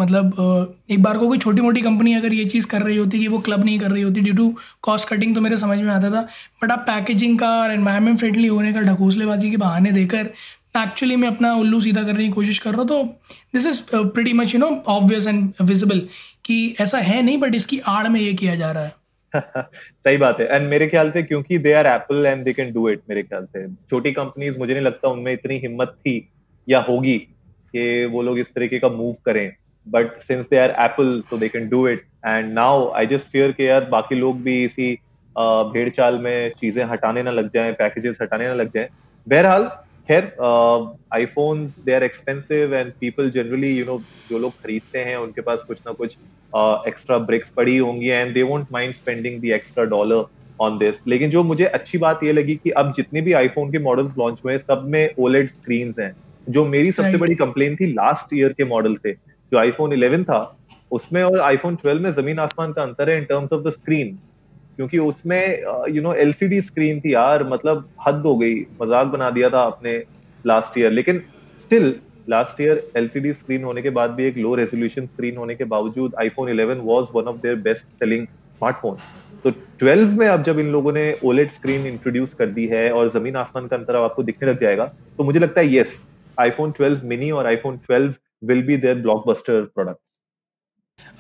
मतलब 0.01 0.77
एक 0.91 1.03
बार 1.03 1.19
को 1.19 1.29
कोई 1.29 1.39
छोटी 1.39 1.63
मोटी 1.63 1.81
कंपनी 1.83 2.15
अगर 2.15 2.33
ये 2.35 2.45
चीज़ 2.47 2.67
कर 2.67 2.83
रही 2.83 2.97
होती 2.97 3.19
कि 3.19 3.29
वो 3.29 3.39
क्लब 3.41 3.65
नहीं 3.65 3.79
कर 3.81 3.91
रही 3.91 4.03
होती 4.03 4.21
ड्यू 4.21 4.35
टू 4.35 4.55
कॉस्ट 4.83 5.09
कटिंग 5.09 5.35
तो 5.35 5.41
मेरे 5.41 5.57
समझ 5.57 5.79
में 5.79 5.93
आता 5.95 6.11
था। 6.11 6.23
बट 6.63 6.71
आप 6.71 6.85
पैकेजिंग 6.87 7.39
का 7.39 7.51
और 7.61 7.73
एनवायरमेंट 7.73 8.19
फ्रेंडली 8.19 8.47
होने 8.47 8.73
का 8.73 8.81
ढकोसलेबाजी 8.83 9.51
के 9.51 9.57
बहाने 9.57 9.93
देकर 9.93 10.31
एक्चुअली 10.77 11.17
मैं 11.17 11.29
अपना 11.29 11.53
उल्लू 11.57 11.81
सीधा 11.81 12.03
करने 12.03 12.25
की 12.25 12.31
कोशिश 12.33 12.59
कर 12.59 12.71
रहा 12.71 12.81
हूँ। 12.81 12.89
तो 12.89 13.03
this 13.55 13.67
is 13.67 13.81
pretty 13.95 14.33
much 14.33 14.55
you 14.55 14.61
know 14.61 14.71
obvious 14.89 15.27
and 15.27 15.53
visible 15.63 16.01
कि 16.45 16.77
ऐसा 16.81 16.99
है 16.99 17.23
नहीं 17.23 17.39
बट 17.39 17.55
इसकी 17.55 17.79
आड़ 17.89 18.09
में 18.09 18.21
ये 18.21 18.33
किया 18.35 18.55
जा 18.55 18.71
रहा 18.73 18.85
है। 18.85 18.99
सही 20.05 20.17
बात 20.17 20.41
है। 20.41 20.47
एंड 20.47 20.69
मेरे 20.69 20.87
ख्याल 20.87 21.11
से 21.11 21.23
क्योंकि 21.23 21.59
they 21.59 21.73
are 21.73 21.87
Apple 21.87 22.27
and 22.27 22.45
they 22.45 22.53
can 22.53 22.73
do 22.73 22.89
it 22.89 23.01
मेरे 23.09 23.23
ख्याल 23.23 23.45
से। 23.47 23.67
छोटी 23.91 24.13
कंपनीज़ 24.13 24.59
मुझे 24.59 24.73
नहीं 24.73 24.85
लगता 24.85 25.09
उनमें 25.09 25.33
इतनी 25.33 25.59
हिम्मत 25.59 25.95
थी 26.01 26.15
या 26.69 26.81
होगी 26.89 27.17
कि 27.19 28.05
वो 28.05 28.23
लोग 28.23 28.39
इस 28.39 28.53
तरीके 28.55 28.79
का 28.79 28.89
मूव 28.89 29.15
करें। 29.25 29.53
But 29.87 30.21
since 30.23 30.47
they 30.51 30.59
are 30.59 30.71
Apple 30.81 31.21
so 31.31 31.39
they 31.39 31.49
can 31.49 31.69
do 31.69 31.87
it 31.89 32.05
and 32.27 32.53
now 32.55 32.89
I 32.93 33.07
just 33.07 33.29
fear 33.29 33.53
के 33.53 33.65
यार 33.65 33.85
बाकी 33.91 34.15
लोग 34.15 34.43
भी 34.43 34.63
इसी 34.65 34.93
भेड़ 35.37 35.89
चाल 35.91 36.19
में 36.19 36.51
चीज़ें 36.61 36.85
हटाने 36.87 37.23
ना 37.23 37.31
लग 37.31 37.51
जाए 37.55 37.73
पैकेजेस 37.75 38.19
हटाने 38.23 38.47
ना 38.47 38.55
लग 38.55 38.73
जाएँ। 38.75 38.89
बहरहाल 39.27 39.69
खैर 40.09 40.25
iPhones 41.15 41.79
they 41.85 41.95
are 41.95 42.03
expensive 42.05 42.75
and 42.75 42.93
people 43.01 43.31
generally 43.31 43.71
you 43.79 43.85
know 43.87 43.99
जो 44.31 44.39
लोग 44.39 44.53
खरीदते 44.63 44.99
हैं 45.05 45.17
उनके 45.17 45.41
पास 45.41 45.65
कुछ 45.69 45.79
ना 45.87 45.93
कुछ 45.93 46.17
एक्स्ट्रा 46.89 47.19
ब्रिक्स 47.21 47.51
पड़ी 47.57 47.77
होंगी 47.77 48.09
and 48.09 48.35
they 48.35 48.43
won't 48.43 48.67
mind 48.73 48.95
spending 48.95 49.41
the 49.43 49.53
extra 49.55 49.85
dollar 49.93 50.25
on 50.61 50.79
this 50.79 51.07
लेकिन 51.09 51.31
जो 51.31 51.43
मुझे 51.43 51.65
अच्छी 51.65 51.99
बात 51.99 52.25
ये 52.25 52.33
लगी 52.33 52.55
कि 52.65 52.71
अब 52.71 52.93
जितने 52.97 53.21
भी 53.21 53.33
आईफोन 53.33 53.71
के 53.73 53.79
मॉडल्स 53.79 54.19
लॉन्च 54.19 54.41
हुए 54.45 54.59
सब 54.59 54.85
में 54.87 55.15
ओलेड 55.19 55.49
स्क्रीन 55.51 55.95
हैं। 56.01 56.15
जो 56.49 56.65
मेरी 56.67 56.93
सबसे 56.93 57.17
बड़ी 57.17 57.35
कंप्लेन 57.35 57.77
थी 57.77 57.93
लास्ट 57.93 58.35
ईयर 58.35 58.53
के 58.53 58.65
मॉडल 58.65 58.97
से। 58.97 59.15
जो 59.53 59.59
आईफोन 59.59 59.91
11 59.93 60.25
था, 60.25 60.57
उसमें 60.93 61.23
और 61.23 61.39
आईफोन 61.41 61.77
12 61.77 62.01
में 62.01 62.11
ज़मीन 62.13 62.39
आसमान 62.39 62.73
का 62.73 62.83
अंतर 62.83 63.11
है 63.11 63.17
in 63.19 63.25
terms 63.25 63.53
of 63.53 63.63
the 63.63 63.71
screen 63.73 64.19
क्योंकि 64.77 64.99
उसमें 65.01 65.63
यू 65.91 66.03
नो 66.03 66.13
एलसीडी 66.17 66.61
स्क्रीन 66.63 67.01
थी 67.01 67.15
यार 67.15 67.47
मतलब 67.49 67.89
हद 68.07 68.23
हो 68.27 68.37
गई, 68.37 68.55
मज़ाक 68.83 69.07
बना 69.07 69.31
दिया 69.31 69.51
था 69.51 69.63
आपने 69.63 69.97
लास्ट 70.45 70.79
ईयर 70.79 70.91
लेकिन 70.93 71.23
still 71.59 71.95
last 72.29 72.61
year 72.61 72.83
LCD 72.97 73.33
screen 73.35 73.65
होने 73.65 73.83
के 73.83 73.91
बाद 73.91 74.11
भी 74.11 74.25
एक 74.25 74.37
लो 74.39 74.55
रेजोल्यूशन 74.55 75.07
स्क्रीन 75.07 75.37
होने 75.37 75.55
के 75.55 75.65
बावजूद 75.67 76.15
iPhone 76.21 76.49
11 76.51 76.81
was 76.83 77.09
one 77.15 77.29
of 77.29 77.37
their 77.37 77.57
best 77.61 77.87
selling 77.89 78.27
smartphone 78.51 78.97
तो 79.45 79.51
12 79.83 80.17
में 80.19 80.27
अब 80.29 80.43
जब 80.43 80.59
इन 80.59 80.67
लोगों 80.67 80.93
ने 80.93 81.05
ओलेट 81.25 81.51
स्क्रीन 81.51 81.87
इंट्रोड्यूस 81.87 82.35
कर 82.35 82.47
दी 82.51 82.67
है 82.67 82.91
और 82.93 83.09
ज़मीन 83.11 83.37
आसमान 83.37 83.67
का 83.67 83.77
अंतर 83.77 83.97
आपको 83.97 84.23
दिखने 84.23 84.49
लग 84.51 84.59
जाएगा 84.59 84.87
तो 85.19 85.25
मुझे 85.25 85.39
लगता 85.39 85.61
है 85.61 85.75
यस 85.75 86.03
आईफोन 86.39 86.73
12 86.73 87.05
मिनी 87.05 87.31
और 87.31 87.47
iPhone 87.47 87.79
12 87.91 88.13
will 88.43 88.63
be 88.63 88.77
their 88.77 88.97
blockbuster 89.03 89.59
products. 89.75 90.17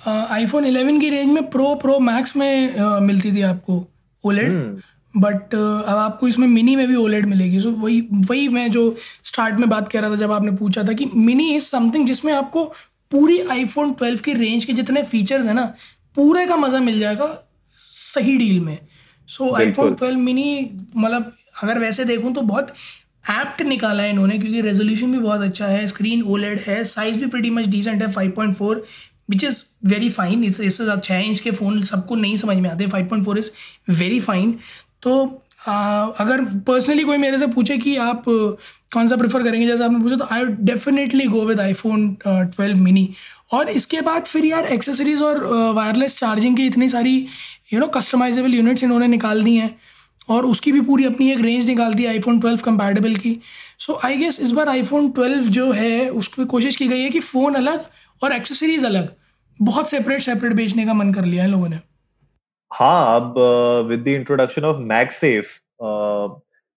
IPhone 0.06 0.64
uh, 0.64 0.70
11 0.70 1.00
की 1.00 1.10
रेंज 1.10 1.32
में 1.32 1.50
प्रो 1.50 1.74
प्रो 1.74 1.98
मैक्स 1.98 2.36
में 2.36 2.76
uh, 2.76 3.00
मिलती 3.00 3.32
थी 3.32 3.42
आपको 3.42 3.86
ओलेड 4.24 4.52
बट 5.16 5.54
uh, 5.54 5.88
अब 5.88 5.98
आपको 5.98 6.28
इसमें 6.28 6.46
मिनी 6.48 6.76
में 6.76 6.88
भी 6.88 6.94
ओलेड 6.94 7.26
मिलेगी। 7.26 7.60
सो 7.60 7.70
so, 7.70 7.78
वही 7.78 8.00
वही 8.12 8.48
मैं 8.48 8.70
जो 8.70 8.96
स्टार्ट 9.24 9.54
में 9.54 9.68
बात 9.68 9.88
कर 9.88 10.02
रहा 10.02 10.10
था 10.10 10.16
जब 10.16 10.32
आपने 10.32 10.50
पूछा 10.50 10.82
था 10.82 10.92
कि 10.92 11.06
मिनी 11.16 11.56
इज़ 11.56 11.64
समथिंग 11.64 12.06
जिसमें 12.06 12.32
आपको 12.32 12.64
पूरी 13.10 13.40
आईफोन 13.40 13.92
12 13.92 14.20
की 14.20 14.32
रेंज 14.32 14.64
के 14.64 14.72
जितने 14.72 15.02
फीचर्स 15.02 15.46
हैं 15.46 15.54
ना 15.54 15.74
पूरे 16.16 16.46
का 16.46 16.56
मज़ा 16.56 16.78
मिल 16.78 16.98
जाएगा 17.00 17.26
सही 18.14 18.36
डील 18.38 18.60
में। 18.60 18.78
सो 19.28 19.54
आईफोन 19.54 19.94
12 19.94 20.16
मिनी 20.16 20.70
मतलब 20.96 21.32
अगर 21.62 21.78
वैसे 21.78 22.04
देखूँ 22.04 22.34
तो 22.34 22.40
बहुत 22.40 22.74
एप्ट 23.24 23.62
निकाला 23.62 24.02
है 24.02 24.10
इन्होंने 24.10 24.38
क्योंकि 24.38 24.60
रेजोल्यूशन 24.60 25.12
भी 25.12 25.18
बहुत 25.18 25.40
अच्छा 25.40 25.66
है 25.66 25.86
स्क्रीन 25.86 26.22
ओलेड 26.22 26.60
है 26.60 26.82
साइज़ 26.84 27.18
भी 27.18 27.26
प्रीटी 27.26 27.50
मच 27.50 27.66
डिसेंट 27.66 28.02
है 28.02 28.12
5.4 28.14 28.80
विच 29.30 29.44
इज़ 29.44 29.62
वेरी 29.84 30.08
फाइन 30.10 30.44
इससे 30.44 30.64
इससे 30.64 30.96
छः 30.98 31.18
इंच 31.20 31.40
के 31.40 31.50
फ़ोन 31.50 31.82
सबको 31.82 32.16
नहीं 32.16 32.36
समझ 32.36 32.56
में 32.56 32.70
आते 32.70 32.86
5.4 32.86 33.38
इज़ 33.38 33.50
वेरी 33.90 34.20
फाइन 34.20 34.58
तो 35.02 35.42
आ, 35.68 36.06
अगर 36.18 36.44
पर्सनली 36.66 37.04
कोई 37.04 37.16
मेरे 37.16 37.38
से 37.38 37.46
पूछे 37.46 37.76
कि 37.78 37.96
आप 37.96 38.24
कौन 38.92 39.08
सा 39.08 39.16
प्रेफर 39.16 39.42
करेंगे 39.42 39.66
जैसे 39.66 39.84
आपने 39.84 39.98
पूछा 39.98 40.16
तो 40.16 40.26
I 40.32 40.44
definitely 40.64 41.26
go 41.26 41.44
with 41.46 41.60
iPhone 41.60 42.14
twelve 42.26 42.76
mini 42.76 43.08
और 43.52 43.68
इसके 43.68 44.00
बाद 44.00 44.24
फिर 44.24 44.44
यार 44.44 44.64
एक्सेसरीज 44.64 45.22
और 45.22 45.44
वायरलेस 45.74 46.18
चार्जिंग 46.18 46.56
की 46.56 46.66
इतनी 46.66 46.88
सारी 46.88 47.14
यू 47.72 47.80
नो 47.80 47.86
कस्टमाइजेबल 47.96 48.54
यूनिट्स 48.54 48.84
इन्होंने 48.84 49.06
निकाल 49.06 49.42
दी 49.44 49.54
हैं। 49.56 49.74
और 50.30 50.46
उसकी 50.46 50.72
भी 50.72 50.80
पूरी 50.80 51.04
अपनी 51.04 51.30
एक 51.32 51.40
रेंज 51.40 51.66
निकाल 51.66 51.94
दी 51.94 52.06
आईफोन 52.06 52.40
ट्वेल्व 52.40 52.58
कंपैटिबल 52.58 53.14
की। 53.16 53.36
सो 53.78 53.98
आई 54.04 54.16
गेस 54.16 54.40
इस 54.40 54.50
बार 54.52 54.68
आईफोन 54.68 55.10
ट्वेल्व 55.10 55.44
जो 55.48 55.70
है 55.72 56.08
उसकी 56.10 56.44
कोशिश 56.44 56.76
की 56.76 56.88
गई 56.88 57.00
है 57.00 57.10
कि 57.10 57.20
फ़ोन 57.20 57.54
अलग 57.54 57.84
और 58.22 58.32
एक्सेसरीज 58.32 58.84
अलग 58.84 59.14
बहुत 59.60 59.90
सेपरेट 59.90 60.22
सेपरेट 60.22 60.52
बेचने 60.52 60.84
का 60.86 60.94
मन 60.94 61.12
कर 61.12 61.24
लिया 61.24 61.44
है 61.44 61.50
लोगों 61.50 61.68
ने। 61.68 61.78
हाँ 62.70 63.20
अब 63.20 63.34
with 63.88 64.00
the 64.00 64.08
introduction 64.08 64.64
of 64.64 64.76
MagSafe 64.78 65.58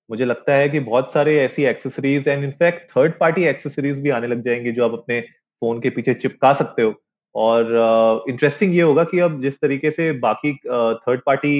मुझे 0.09 0.25
लगता 0.25 0.53
है 0.53 0.69
कि 0.69 0.79
बहुत 0.79 1.11
सारे 1.13 1.37
ऐसी 1.39 1.63
accessories 1.63 2.27
and 2.27 2.43
in fact 2.43 2.89
third 2.91 3.13
party 3.19 3.43
accessories 3.43 3.99
भी 3.99 4.09
आने 4.09 4.27
लग 4.27 4.43
जाएँगे 4.43 4.71
जो 4.71 4.83
आप 4.85 4.93
अपने 4.93 5.19
फ़ोन 5.21 5.79
के 5.79 5.89
पीछे 5.89 6.13
चिपका 6.13 6.53
सकते 6.53 6.81
हो। 6.81 6.93
और 7.35 8.25
इंटरेस्टिंग 8.29 8.71
uh, 8.71 8.77
ये 8.77 8.83
होगा 8.83 9.03
कि 9.03 9.19
अब 9.19 9.41
जिस 9.41 9.55
तरीके 9.55 9.91
से 9.91 10.11
बाकी 10.19 10.53
थर्ड 10.53 11.21
पार्टी 11.25 11.53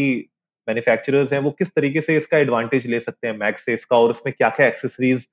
मैन्युफैक्चरर्स 0.68 1.34
हैं 1.34 1.40
वो 1.40 1.52
किस 1.52 1.72
तरीके 1.76 2.02
से 2.02 2.16
इसका 2.18 2.38
एडवांटेज 2.38 2.86
ले 2.88 3.00
सकते 3.00 3.28
हैं 3.28 3.38
मैगसेफ 3.38 3.86
का 3.90 3.98
और 3.98 4.10
उसमें 4.10 4.34
क्या 4.38 4.50
क्या 4.50 4.68
एक्सेसरीज 4.68 5.28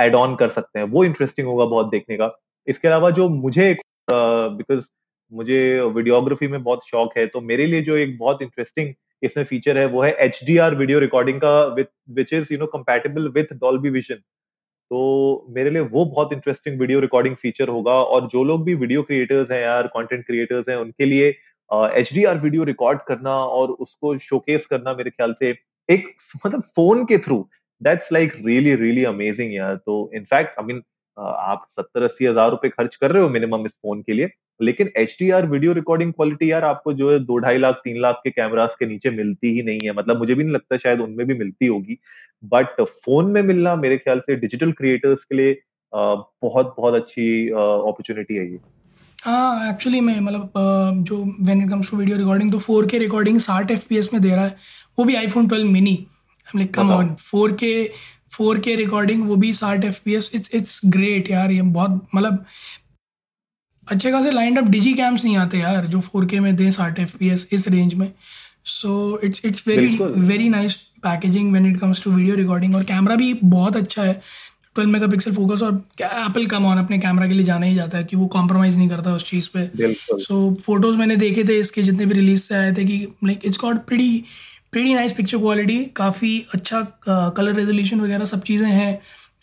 एड 0.00 0.14
ऑन 0.14 0.34
कर 0.36 0.48
सकते 0.48 0.78
हैं? 0.78 0.86
वो 0.86 1.04
इंटरेस्टिंग 1.04 1.46
होगा 1.48 1.64
बहुत 1.66 1.90
देखने 1.90 2.16
का। 2.16 2.30
इसके 2.66 2.88
अलावा 2.88 3.10
जो 3.10 3.28
मुझे 3.28 3.72
बिकॉज़ 4.10 4.80
uh, 4.80 4.92
मुझे 5.32 5.80
वीडियोग्राफी 5.94 6.48
में 6.48 6.62
बहुत 6.62 6.86
शौक 6.88 7.16
है 7.18 7.26
तो 7.26 7.40
मेरे 7.40 7.66
लिए 7.66 7.82
जो 7.82 7.96
एक 7.96 8.18
बहुत 8.18 8.42
इंटरेस्टिंग 8.42 8.92
इसमें 9.22 9.44
फीचर 9.44 9.78
है 9.78 9.86
वो 9.86 10.02
है 10.02 10.12
एचडीआर 10.20 10.74
वीडियो 10.74 10.98
रिकॉर्डिंग 10.98 11.40
का 11.40 11.52
which 12.08 12.32
is 12.32 12.52
you 12.52 12.58
know 12.58 12.66
compatible 12.66 13.28
with 13.28 13.52
Dolby 13.54 13.90
Vision 13.90 14.16
तो 14.90 15.46
मेरे 15.50 15.70
लिए 15.70 15.82
वो 15.82 16.04
बहुत 16.04 16.32
इंटरेस्टिंग 16.32 16.80
वीडियो 16.80 17.00
रिकॉर्डिंग 17.00 17.36
फीचर 17.36 17.68
होगा 17.68 17.92
और 17.92 18.28
जो 18.28 18.44
लोग 18.44 18.64
भी 18.64 18.74
वीडियो 18.74 19.02
क्रिएटर्स 19.02 19.50
हैं 19.50 19.60
यार 19.62 19.86
कंटेंट 19.86 20.24
क्रिएटर्स 20.26 20.68
हैं 20.68 20.76
उनके 20.76 21.04
लिए 21.04 21.30
H 21.70 22.12
D 22.14 22.24
R 22.24 22.38
video 22.38 22.64
record 22.64 22.98
करना 23.08 23.36
और 23.36 23.70
उसको 23.70 24.16
शोकेस 24.20 24.66
करना 24.66 24.94
मेरे 24.94 25.10
ख्याल 25.10 25.32
से 25.34 25.54
एक 25.88 26.06
मतलब 26.36 26.62
फ़ोन 26.76 27.04
के 27.04 27.18
through 27.18 27.46
that's 27.80 28.12
like 28.12 28.32
really 28.46 28.74
really 28.76 29.04
amazing 29.04 29.54
यार। 29.54 29.76
तो 29.76 30.10
इनफैक्ट 30.14 30.58
आई 30.60 30.66
मीन 30.66 30.82
आप 31.16 31.66
सत्तर 31.70 32.02
अस्सी 32.02 32.26
हज़ार 32.26 32.50
रुपए 32.50 32.68
खर्च 32.68 32.96
कर 32.96 33.12
रहे 33.12 33.22
हो 33.22 33.28
मिनिमम 33.28 33.66
इस 33.66 33.76
फ़ोन 33.76 34.00
के 34.02 34.12
लिए, 34.12 34.28
लेकिन 34.60 34.90
H 34.96 35.16
D 35.20 35.28
R 35.30 35.46
video 35.46 35.72
recording 35.72 36.12
quality 36.12 36.50
यार 36.50 36.64
आपको 36.64 36.92
जो 36.92 37.10
है 37.10 37.18
दो 37.20 37.36
ढाई 37.38 37.58
लाख, 37.58 37.74
तीन 37.84 38.00
लाख 38.00 38.20
के 38.24 38.30
कैमरास 38.30 38.76
के 38.80 38.86
नीचे 38.86 39.10
मिलती 39.12 39.52
ही 39.54 39.62
नहीं 39.62 39.80
है। 39.80 39.92
मतलब 39.94 40.18
मुझे 40.18 40.34
भी 40.34 40.44
नहीं 40.44 40.54
लगता 40.54 40.76
शायद 40.76 41.00
उनमें 41.00 41.26
भी 41.26 41.34
मिलती 41.34 41.66
होगी। 41.66 41.98
बट 42.44 42.80
फ़ोन 42.82 43.30
में 43.32 43.42
मिलना 43.42 43.74
मेरे 43.76 43.98
ख्याल 43.98 44.20
से 44.20 44.36
डिजिटल 44.36 44.72
क्रिएटर्स 44.72 45.24
के 45.24 45.36
लिए 45.36 45.56
बहुत 45.92 46.74
बहुत 46.76 46.94
अच्छी 46.94 47.48
अपॉर्चुनिटी 47.50 48.36
है 48.36 48.50
ये। 48.52 48.58
हाँ 49.24 49.68
एक्चुअली 49.70 50.00
मैं 50.00 50.18
मतलब 50.20 50.52
जो 51.08 51.22
when 51.40 51.62
it 51.62 51.68
comes 51.70 51.90
to 51.90 51.96
video 51.96 52.16
recording 52.16 52.50
तो 52.52 52.58
फोर 52.58 52.86
के 52.86 52.98
रिकॉर्डिंग 52.98 53.38
साठ 53.40 53.70
एफ़ 53.70 53.86
में 54.12 54.20
दे 54.22 54.28
रहा 54.28 54.44
है 54.44 54.56
वो 54.98 55.04
भी 55.04 55.14
iPhone 55.14 55.48
twelve 55.48 55.68
mini 55.70 55.94
like 56.48 56.72
come 56.74 56.90
on 56.90 57.14
four 57.20 57.52
K 57.52 57.72
four 58.30 58.58
K 58.58 58.74
recording 58.76 59.22
वो 59.28 59.36
भी 59.36 59.52
साठ 59.52 59.84
F 59.84 60.00
P 60.04 60.14
S 60.14 60.30
it's 60.34 60.54
it's 60.54 60.80
great 60.86 61.30
यार 61.30 61.50
ये 61.52 61.62
बहुत 61.62 62.06
मतलब 62.14 62.44
अच्छे 63.88 64.10
खासे 64.12 64.30
लाइंड 64.30 64.58
अप 64.58 64.64
डिजी 64.64 64.92
कैम्स 64.94 65.24
नहीं 65.24 65.36
आते 65.36 65.58
यार 65.58 65.86
जो 65.86 66.00
फोर 66.00 66.26
के 66.26 66.40
में 66.40 66.54
दे 66.56 66.70
साठ 66.70 66.98
एफ़ 66.98 67.16
पी 67.18 67.28
एस 67.30 67.48
इस 67.52 67.68
रेंज 67.68 67.94
में। 67.94 68.10
So 68.64 69.20
it's 69.24 69.44
it's 69.44 69.66
very 69.68 69.98
very 70.00 70.48
nice 70.48 70.74
packaging 71.04 71.50
when 71.52 71.66
it 71.66 71.80
comes 71.80 72.02
to 72.04 72.10
video 72.10 72.36
recording 72.36 72.74
और 72.76 72.84
कैमरा 72.84 73.16
भी 73.16 73.32
बहुत 73.44 73.76
अच्छा 73.76 74.02
है। 74.02 74.20
ट्वेल्व 74.76 74.90
मेगा 74.90 75.06
पिक्सल 75.06 75.32
फोकस 75.32 75.62
और 75.62 75.74
एप्पल 76.02 76.46
कम 76.46 76.66
ऑन 76.66 76.78
अपने 76.78 76.98
कैमरा 76.98 77.26
के 77.26 77.34
लिए 77.34 77.44
जाना 77.44 77.66
ही 77.66 77.74
जाता 77.74 77.98
है 77.98 78.04
कि 78.04 78.16
वो 78.16 78.26
कॉम्प्रोमाइज़ 78.28 78.78
नहीं 78.78 78.88
करता 78.88 79.14
उस 79.14 79.24
चीज़ 79.24 79.48
पे। 79.54 79.66
सो 80.20 80.54
फ़ोटोज़ 80.64 80.98
मैंने 80.98 81.16
देखे 81.16 81.44
थे 81.44 81.58
इसके 81.60 81.82
जितने 81.82 82.06
भी 82.06 82.14
रिलीज़ 82.14 82.42
से 82.42 82.54
आए 82.54 82.72
थे 82.72 82.84
कि 82.84 82.96
like 83.24 83.44
it's 83.44 83.58
got 83.60 83.84
pretty 83.86 84.24
pretty 84.72 84.94
nice 84.94 85.12
picture 85.12 85.38
quality 85.38 85.84
काफ़ी 85.96 86.38
अच्छा 86.54 86.80
कलर 87.08 87.54
रेजोल्यूशन 87.54 88.00
वगैरह 88.00 88.24
सब 88.24 88.42
चीज़ें 88.42 88.68
हैं 88.68 88.98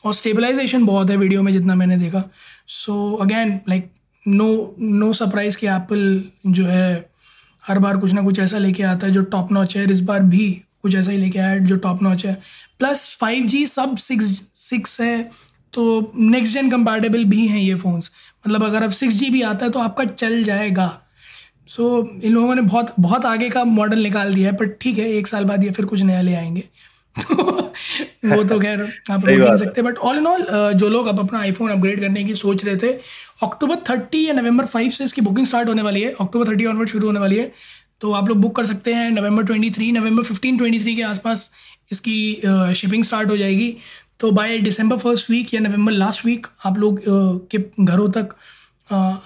और 0.05 0.13
स्टेबलाइजेशन 0.13 0.85
बहुत 0.85 1.09
है 1.09 1.17
वीडियो 1.17 1.43
में 1.43 1.51
जितना 1.51 1.75
मैंने 1.75 1.97
देखा। 1.97 2.23
So 2.67 3.13
again 3.21 3.59
like 3.69 3.89
no 4.23 4.75
no 4.79 5.11
surprise 5.13 5.57
कि 5.57 5.67
एप्पल 5.67 6.23
जो 6.47 6.65
है 6.65 7.09
हर 7.63 7.79
बार 7.79 7.97
कुछ 7.97 8.13
ना 8.13 8.21
कुछ 8.21 8.39
ऐसा 8.39 8.57
लेके 8.57 8.83
आता 8.83 9.07
है 9.07 9.13
जो 9.13 9.21
टॉप 9.31 9.51
नॉच 9.51 9.75
है 9.77 9.89
इस 9.91 10.01
बार 10.01 10.19
भी 10.25 10.49
कुछ 10.81 10.95
ऐसा 10.95 11.11
ही 11.11 11.17
लेके 11.17 11.39
आया 11.39 11.57
जो 11.59 11.75
टॉप 11.77 12.01
नॉच 12.03 12.25
है। 12.25 12.37
प्लस 12.81 13.17
फाइव 13.19 13.45
जी 13.45 13.65
सब 13.65 13.95
सिक्स 13.97 14.25
सिक्स 14.59 14.99
है 15.01 15.15
तो 15.73 16.11
नेक्स्ट 16.15 16.53
जेन 16.53 16.69
कंपैटिबल 16.69 17.23
भी 17.25 17.47
हैं 17.47 17.59
ये 17.59 17.75
फ़ोन्स 17.75 18.11
मतलब 18.47 18.63
अगर 18.63 18.83
अब 18.83 18.91
सिक्स 18.91 19.15
जी 19.15 19.29
भी 19.29 19.41
आता 19.41 19.65
है 19.65 19.71
तो 19.71 19.79
आपका 19.79 20.03
चल 20.05 20.43
जाएगा. 20.43 20.87
सो 21.67 22.01
so, 22.01 22.23
इन 22.23 22.31
लोगों 22.31 22.55
ने 22.55 22.61
बहुत 22.61 22.93
बहुत 22.99 23.25
आगे 23.25 23.49
का 23.49 23.63
मॉडल 23.63 23.99
निकाल 23.99 24.33
दिया 24.33 24.51
है 24.51 24.55
पर 24.57 24.67
ठीक 24.81 24.97
है 24.97 25.09
एक 25.09 25.27
साल 25.27 25.45
बाद 25.45 25.63
ये 25.63 25.71
फिर 25.71 25.85
कुछ 25.85 26.01
नया 26.01 26.21
ले 26.21 26.33
आएँगे. 26.35 26.63
तो 27.21 28.35
वो 28.35 28.43
तो 28.43 28.59
खैर 28.59 28.81
आप 29.11 29.25
नहीं 29.25 29.57
सकते 29.57 29.81
बट 29.81 29.97
ऑल 29.97 30.17
इन 30.17 30.27
ऑल 30.27 30.45
जो 30.73 30.89
लोग 30.89 31.07
अब 31.07 31.19
अपना 31.19 31.39
आईफोन 31.39 31.71
अपग्रेड 31.71 32.01
करने 32.01 32.23
की 32.23 32.35
सोच 32.35 32.65
रहे 32.65 32.75
थे 32.77 32.91
अक्टूबर 33.43 33.75
थर्टी 33.89 34.27
या 34.27 34.33
नवंबर 34.33 34.65
फाइव 34.65 34.89
से 34.89 35.03
इसकी 35.03 35.21
बुकिंग 35.21 35.47
स्टार्ट 35.47 35.69
होने 35.69 35.81
वाली 35.81 36.01
है 36.01 36.11
अक्टूबर 36.21 36.47
थर्टी 36.47 36.65
ऑनवर्ड 36.65 36.89
शुरू 36.89 37.07
होने 37.07 37.19
वाली 37.19 37.37
है 37.37 37.51
तो 38.01 38.11
आप 38.11 38.29
लोग 38.29 38.37
बुक 38.37 38.55
कर 38.55 38.65
सकते 38.65 38.93
हैं 38.93 39.09
November 39.11 39.43
twenty 39.43 39.69
three 39.71 39.91
November 39.91 40.23
fifteen 40.23 40.57
twenty 40.57 40.79
three 40.79 40.95
के 40.95 41.01
आसपास 41.03 41.51
इसकी 41.91 42.73
शिपिंग 42.75 43.03
स्टार्ट 43.03 43.29
हो 43.29 43.37
जाएगी। 43.37 43.75
तो 44.19 44.31
बाय 44.31 44.57
दिसंबर 44.59 44.97
फ़र्स्ट 44.97 45.29
वीक 45.31 45.53
या 45.53 45.59
नवंबर 45.59 45.91
लास्ट 45.91 46.25
वीक 46.25 46.47
आप 46.65 46.77
लोग 46.77 47.01
के 47.51 47.57
घरों 47.79 48.09
तक 48.11 48.35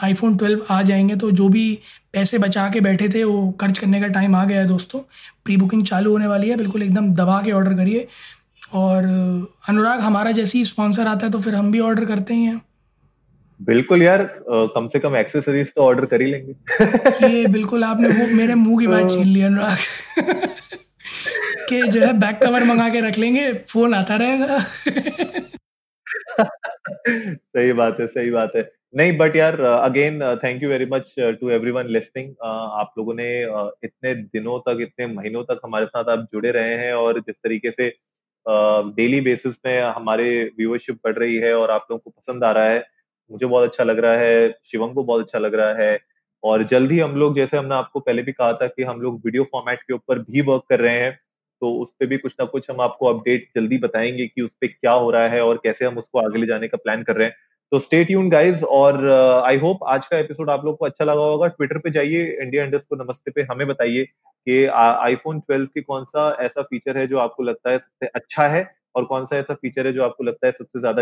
आईफोन 0.03 0.37
ट्वेल्व 0.37 0.65
आ 0.69 0.81
जाएँगे। 0.81 1.15
तो 1.15 1.31
जो 1.31 1.47
भी 1.49 1.67
पैसे 2.13 2.37
बचा 2.37 2.67
के 2.69 2.79
बैठे 2.81 3.09
थे 3.09 3.23
वो 3.23 3.49
खर्च 3.61 3.77
करने 3.77 3.99
का 4.01 4.07
टाइम 4.09 4.35
आ 4.35 4.43
गया 4.45 4.61
है 4.61 4.67
दोस्तों। 4.67 4.99
प्री 5.45 5.57
बुकिंग 5.57 5.83
चालू 5.85 6.11
होने 6.11 6.27
वाली 6.27 6.49
है। 6.49 6.57
बिल्कुल 6.57 6.83
एकदम 6.83 7.11
दबा 7.13 7.41
के 7.41 7.51
ऑर्डर 7.51 7.73
करिए। 7.73 8.07
और 8.73 9.03
अनुराग 9.69 9.99
हमारा 9.99 10.31
जैसे 10.31 10.57
ही 10.57 10.65
स्पॉन्सर 10.65 11.07
आता 11.07 11.25
है 11.25 11.31
तो 11.31 11.39
फिर 11.39 11.55
हम 11.55 11.71
भी 11.71 11.79
ऑर्डर 11.81 12.05
करते 12.05 12.33
ही 12.33 12.43
हैं। 12.43 12.61
बिल्कुल 13.59 14.01
यार 14.03 14.23
कम 14.49 14.87
से 14.87 14.99
कम 14.99 15.15
एक्सेसरीज 15.15 15.71
तो 15.75 15.81
ऑर्डर 15.81 16.05
कर 16.05 16.21
ही 16.21 16.31
लेंगे। 16.31 17.27
ये 17.27 17.45
बिल्कुल 17.47 17.83
आपने 17.83 18.07
वो 18.09 18.27
मेरे 18.35 18.55
मुँह 18.55 18.79
की 18.79 18.87
बात 18.87 19.09
छीन 19.11 19.27
ली 19.27 19.41
अनुराग। 19.41 19.77
के 21.69 21.87
जो 21.87 22.01
है 22.01 22.13
बैक 22.13 22.39
कवर 22.43 22.63
मंगा 22.63 22.89
के 22.89 23.01
रख 23.01 23.17
लेंगे 23.17 23.53
फ़ोन 23.53 23.93
आता 23.93 24.15
रहेगा। 24.15 24.59
सही 27.19 27.73
बात 27.73 27.99
है 27.99 28.07
सही 28.07 28.31
बात 28.31 28.51
है। 28.55 28.71
नहीं 28.95 29.17
बट 29.17 29.35
यार 29.35 29.61
again 29.61 30.19
thank 30.43 30.63
you 30.63 30.69
very 30.69 30.85
much 30.85 31.15
to 31.19 31.49
everyone 31.49 31.87
listening 31.87 32.33
आप 32.43 32.93
लोगों 32.97 33.13
ने 33.13 33.45
uh, 33.45 33.69
इतने 33.83 34.15
दिनों 34.15 34.59
तक 34.59 34.77
इतने 34.81 35.07
महीनों 35.07 35.43
तक 35.43 35.61
हमारे 35.65 35.85
साथ 35.85 36.09
आप 36.09 36.27
जुड़े 36.33 36.51
रहे 36.51 36.73
हैं 36.73 36.93
और 36.93 37.19
जिस 37.19 37.35
तरीके 37.35 37.71
से 37.71 37.87
डेली 38.95 39.17
uh, 39.17 39.23
बेसिस 39.23 39.55
में 39.65 39.81
हमारे 39.81 40.51
व्यूअरशिप 40.57 40.99
बढ़ 41.03 41.15
रही 41.15 41.35
है 41.35 41.53
और 41.53 41.71
आप 41.71 41.87
लोगों 41.91 41.99
को 41.99 42.09
पसंद 42.09 42.43
आ 42.43 42.51
रहा 42.51 42.65
है 42.65 42.85
मुझे 43.31 43.45
बहुत 43.45 43.69
अच्छा 43.69 43.83
लग 43.83 43.99
रहा 43.99 44.17
है 44.17 44.55
शिवम 44.65 44.93
को 44.93 45.03
बहुत 45.03 45.23
अच्छा 45.23 45.39
लग 45.39 45.55
रहा 45.55 45.73
है 45.73 45.99
और 46.43 46.63
जल्द 46.63 46.91
ही 46.91 46.99
हम 46.99 47.15
लोग 47.15 47.35
जैसे 47.35 47.57
हमने 47.57 47.75
आपको 47.75 47.99
पहले 47.99 48.21
भी 48.21 48.31
कहा 48.31 48.53
था 48.53 48.67
कि 48.67 48.83
हम 48.83 49.01
लोग 49.01 49.21
वीडियो 49.25 49.43
फॉर्मेट 49.43 49.81
के 49.81 49.93
ऊपर 49.93 50.19
भी 50.19 50.41
वर्क 50.41 50.63
कर 50.69 50.79
रहे 50.79 50.99
हैं। 50.99 51.24
तो 51.61 51.73
उस 51.73 51.91
पर 51.93 52.05
भी 52.05 52.17
कुछ 52.17 52.35
ना 52.39 52.45
कुछ 52.45 52.69
हम 52.71 52.81
आपको 52.81 53.05
अपडेट 53.05 53.49
जल्दी 53.55 53.77
बताएँगे 53.77 54.27
कि 54.27 54.41
उस 54.41 54.53
पर 54.53 54.67
क्या 54.67 54.91
हो 54.91 55.11
रहा 55.11 55.27
है 55.27 55.41
और 55.41 55.57
कैसे 55.57 55.85
हम 55.85 55.97
उसको 55.97 56.19
आगे 56.19 56.39
ले 56.39 56.47
जाने 56.47 56.67
का 56.67 56.77
प्लान 56.77 57.03
कर 57.03 57.15
रहे 57.15 57.27
हैं। 57.27 57.35
तो 57.71 57.79
स्टे 57.79 58.03
ट्यून 58.05 58.29
गाइज़ 58.29 58.63
और 58.63 59.09
आई 59.45 59.57
uh, 59.57 59.63
होप 59.63 59.79
आज 59.87 60.05
का 60.05 60.17
एपिसोड 60.17 60.49
आप 60.49 60.65
लोग 60.65 60.77
को 60.77 60.85
अच्छा 60.85 61.05
लगा 61.05 61.21
होगा। 61.21 61.47
ट्विटर 61.47 61.77
पे 61.77 61.89
जाइए 61.89 62.37
इंडिया 62.41 62.63
इंडस्ट 62.63 62.89
को 62.89 62.95
नमस्ते 62.95 63.31
पे 63.31 63.41
हमें 63.41 63.67
बताइए 63.67 64.03
कि 64.03 64.65
आईफोन 64.65 65.41
12 65.51 65.65
के 65.65 65.81
कौन 65.81 66.03
सा 66.03 66.37
ऐसा 66.39 66.61
फीचर 66.61 66.97
है 66.97 67.07
जो 67.07 67.17
आपको 67.17 67.43
लगता 67.43 67.69
है 67.69 67.79
सबसे 67.79 68.07
अच्छा 68.07 68.47
है 68.47 68.75
और 68.95 69.05
कौन 69.05 69.25
सा 69.25 69.37
ऐसा 69.37 69.53
फीचर 69.53 69.87
है 69.87 69.93
जो 69.93 70.03
आपको 70.03 70.23
लगता 70.23 70.47
है 70.47 70.53
सबसे 70.53 70.79
ज़्यादा 70.79 71.01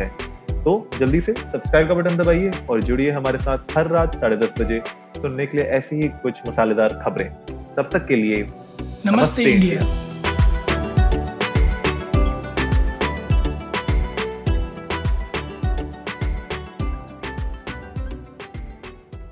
है। 0.00 0.41
तो 0.64 0.90
जल्दी 0.98 1.20
से 1.20 1.32
सब्सक्राइब 1.32 1.88
का 1.88 1.94
बटन 1.94 2.16
दबाइए 2.16 2.52
और 2.70 2.82
जुड़िए 2.82 3.10
हमारे 3.10 3.38
साथ 3.38 3.76
हर 3.78 3.88
रात 3.88 4.16
साढ़े 4.18 4.36
दस 4.36 4.54
बजे 4.60 4.82
सुनने 5.16 5.46
के 5.46 5.56
लिए 5.56 5.66
ऐसी 5.66 5.96
ही 5.96 6.08
कुछ 6.22 6.40
मसालेदार 6.48 7.00
खबरें। 7.04 7.28
तब 7.76 7.90
तक 7.92 8.06
के 8.06 8.16
लिए 8.16 8.42
नमस्ते, 8.42 9.10
नमस्ते। 9.10 9.44
इंडिया। 9.44 10.11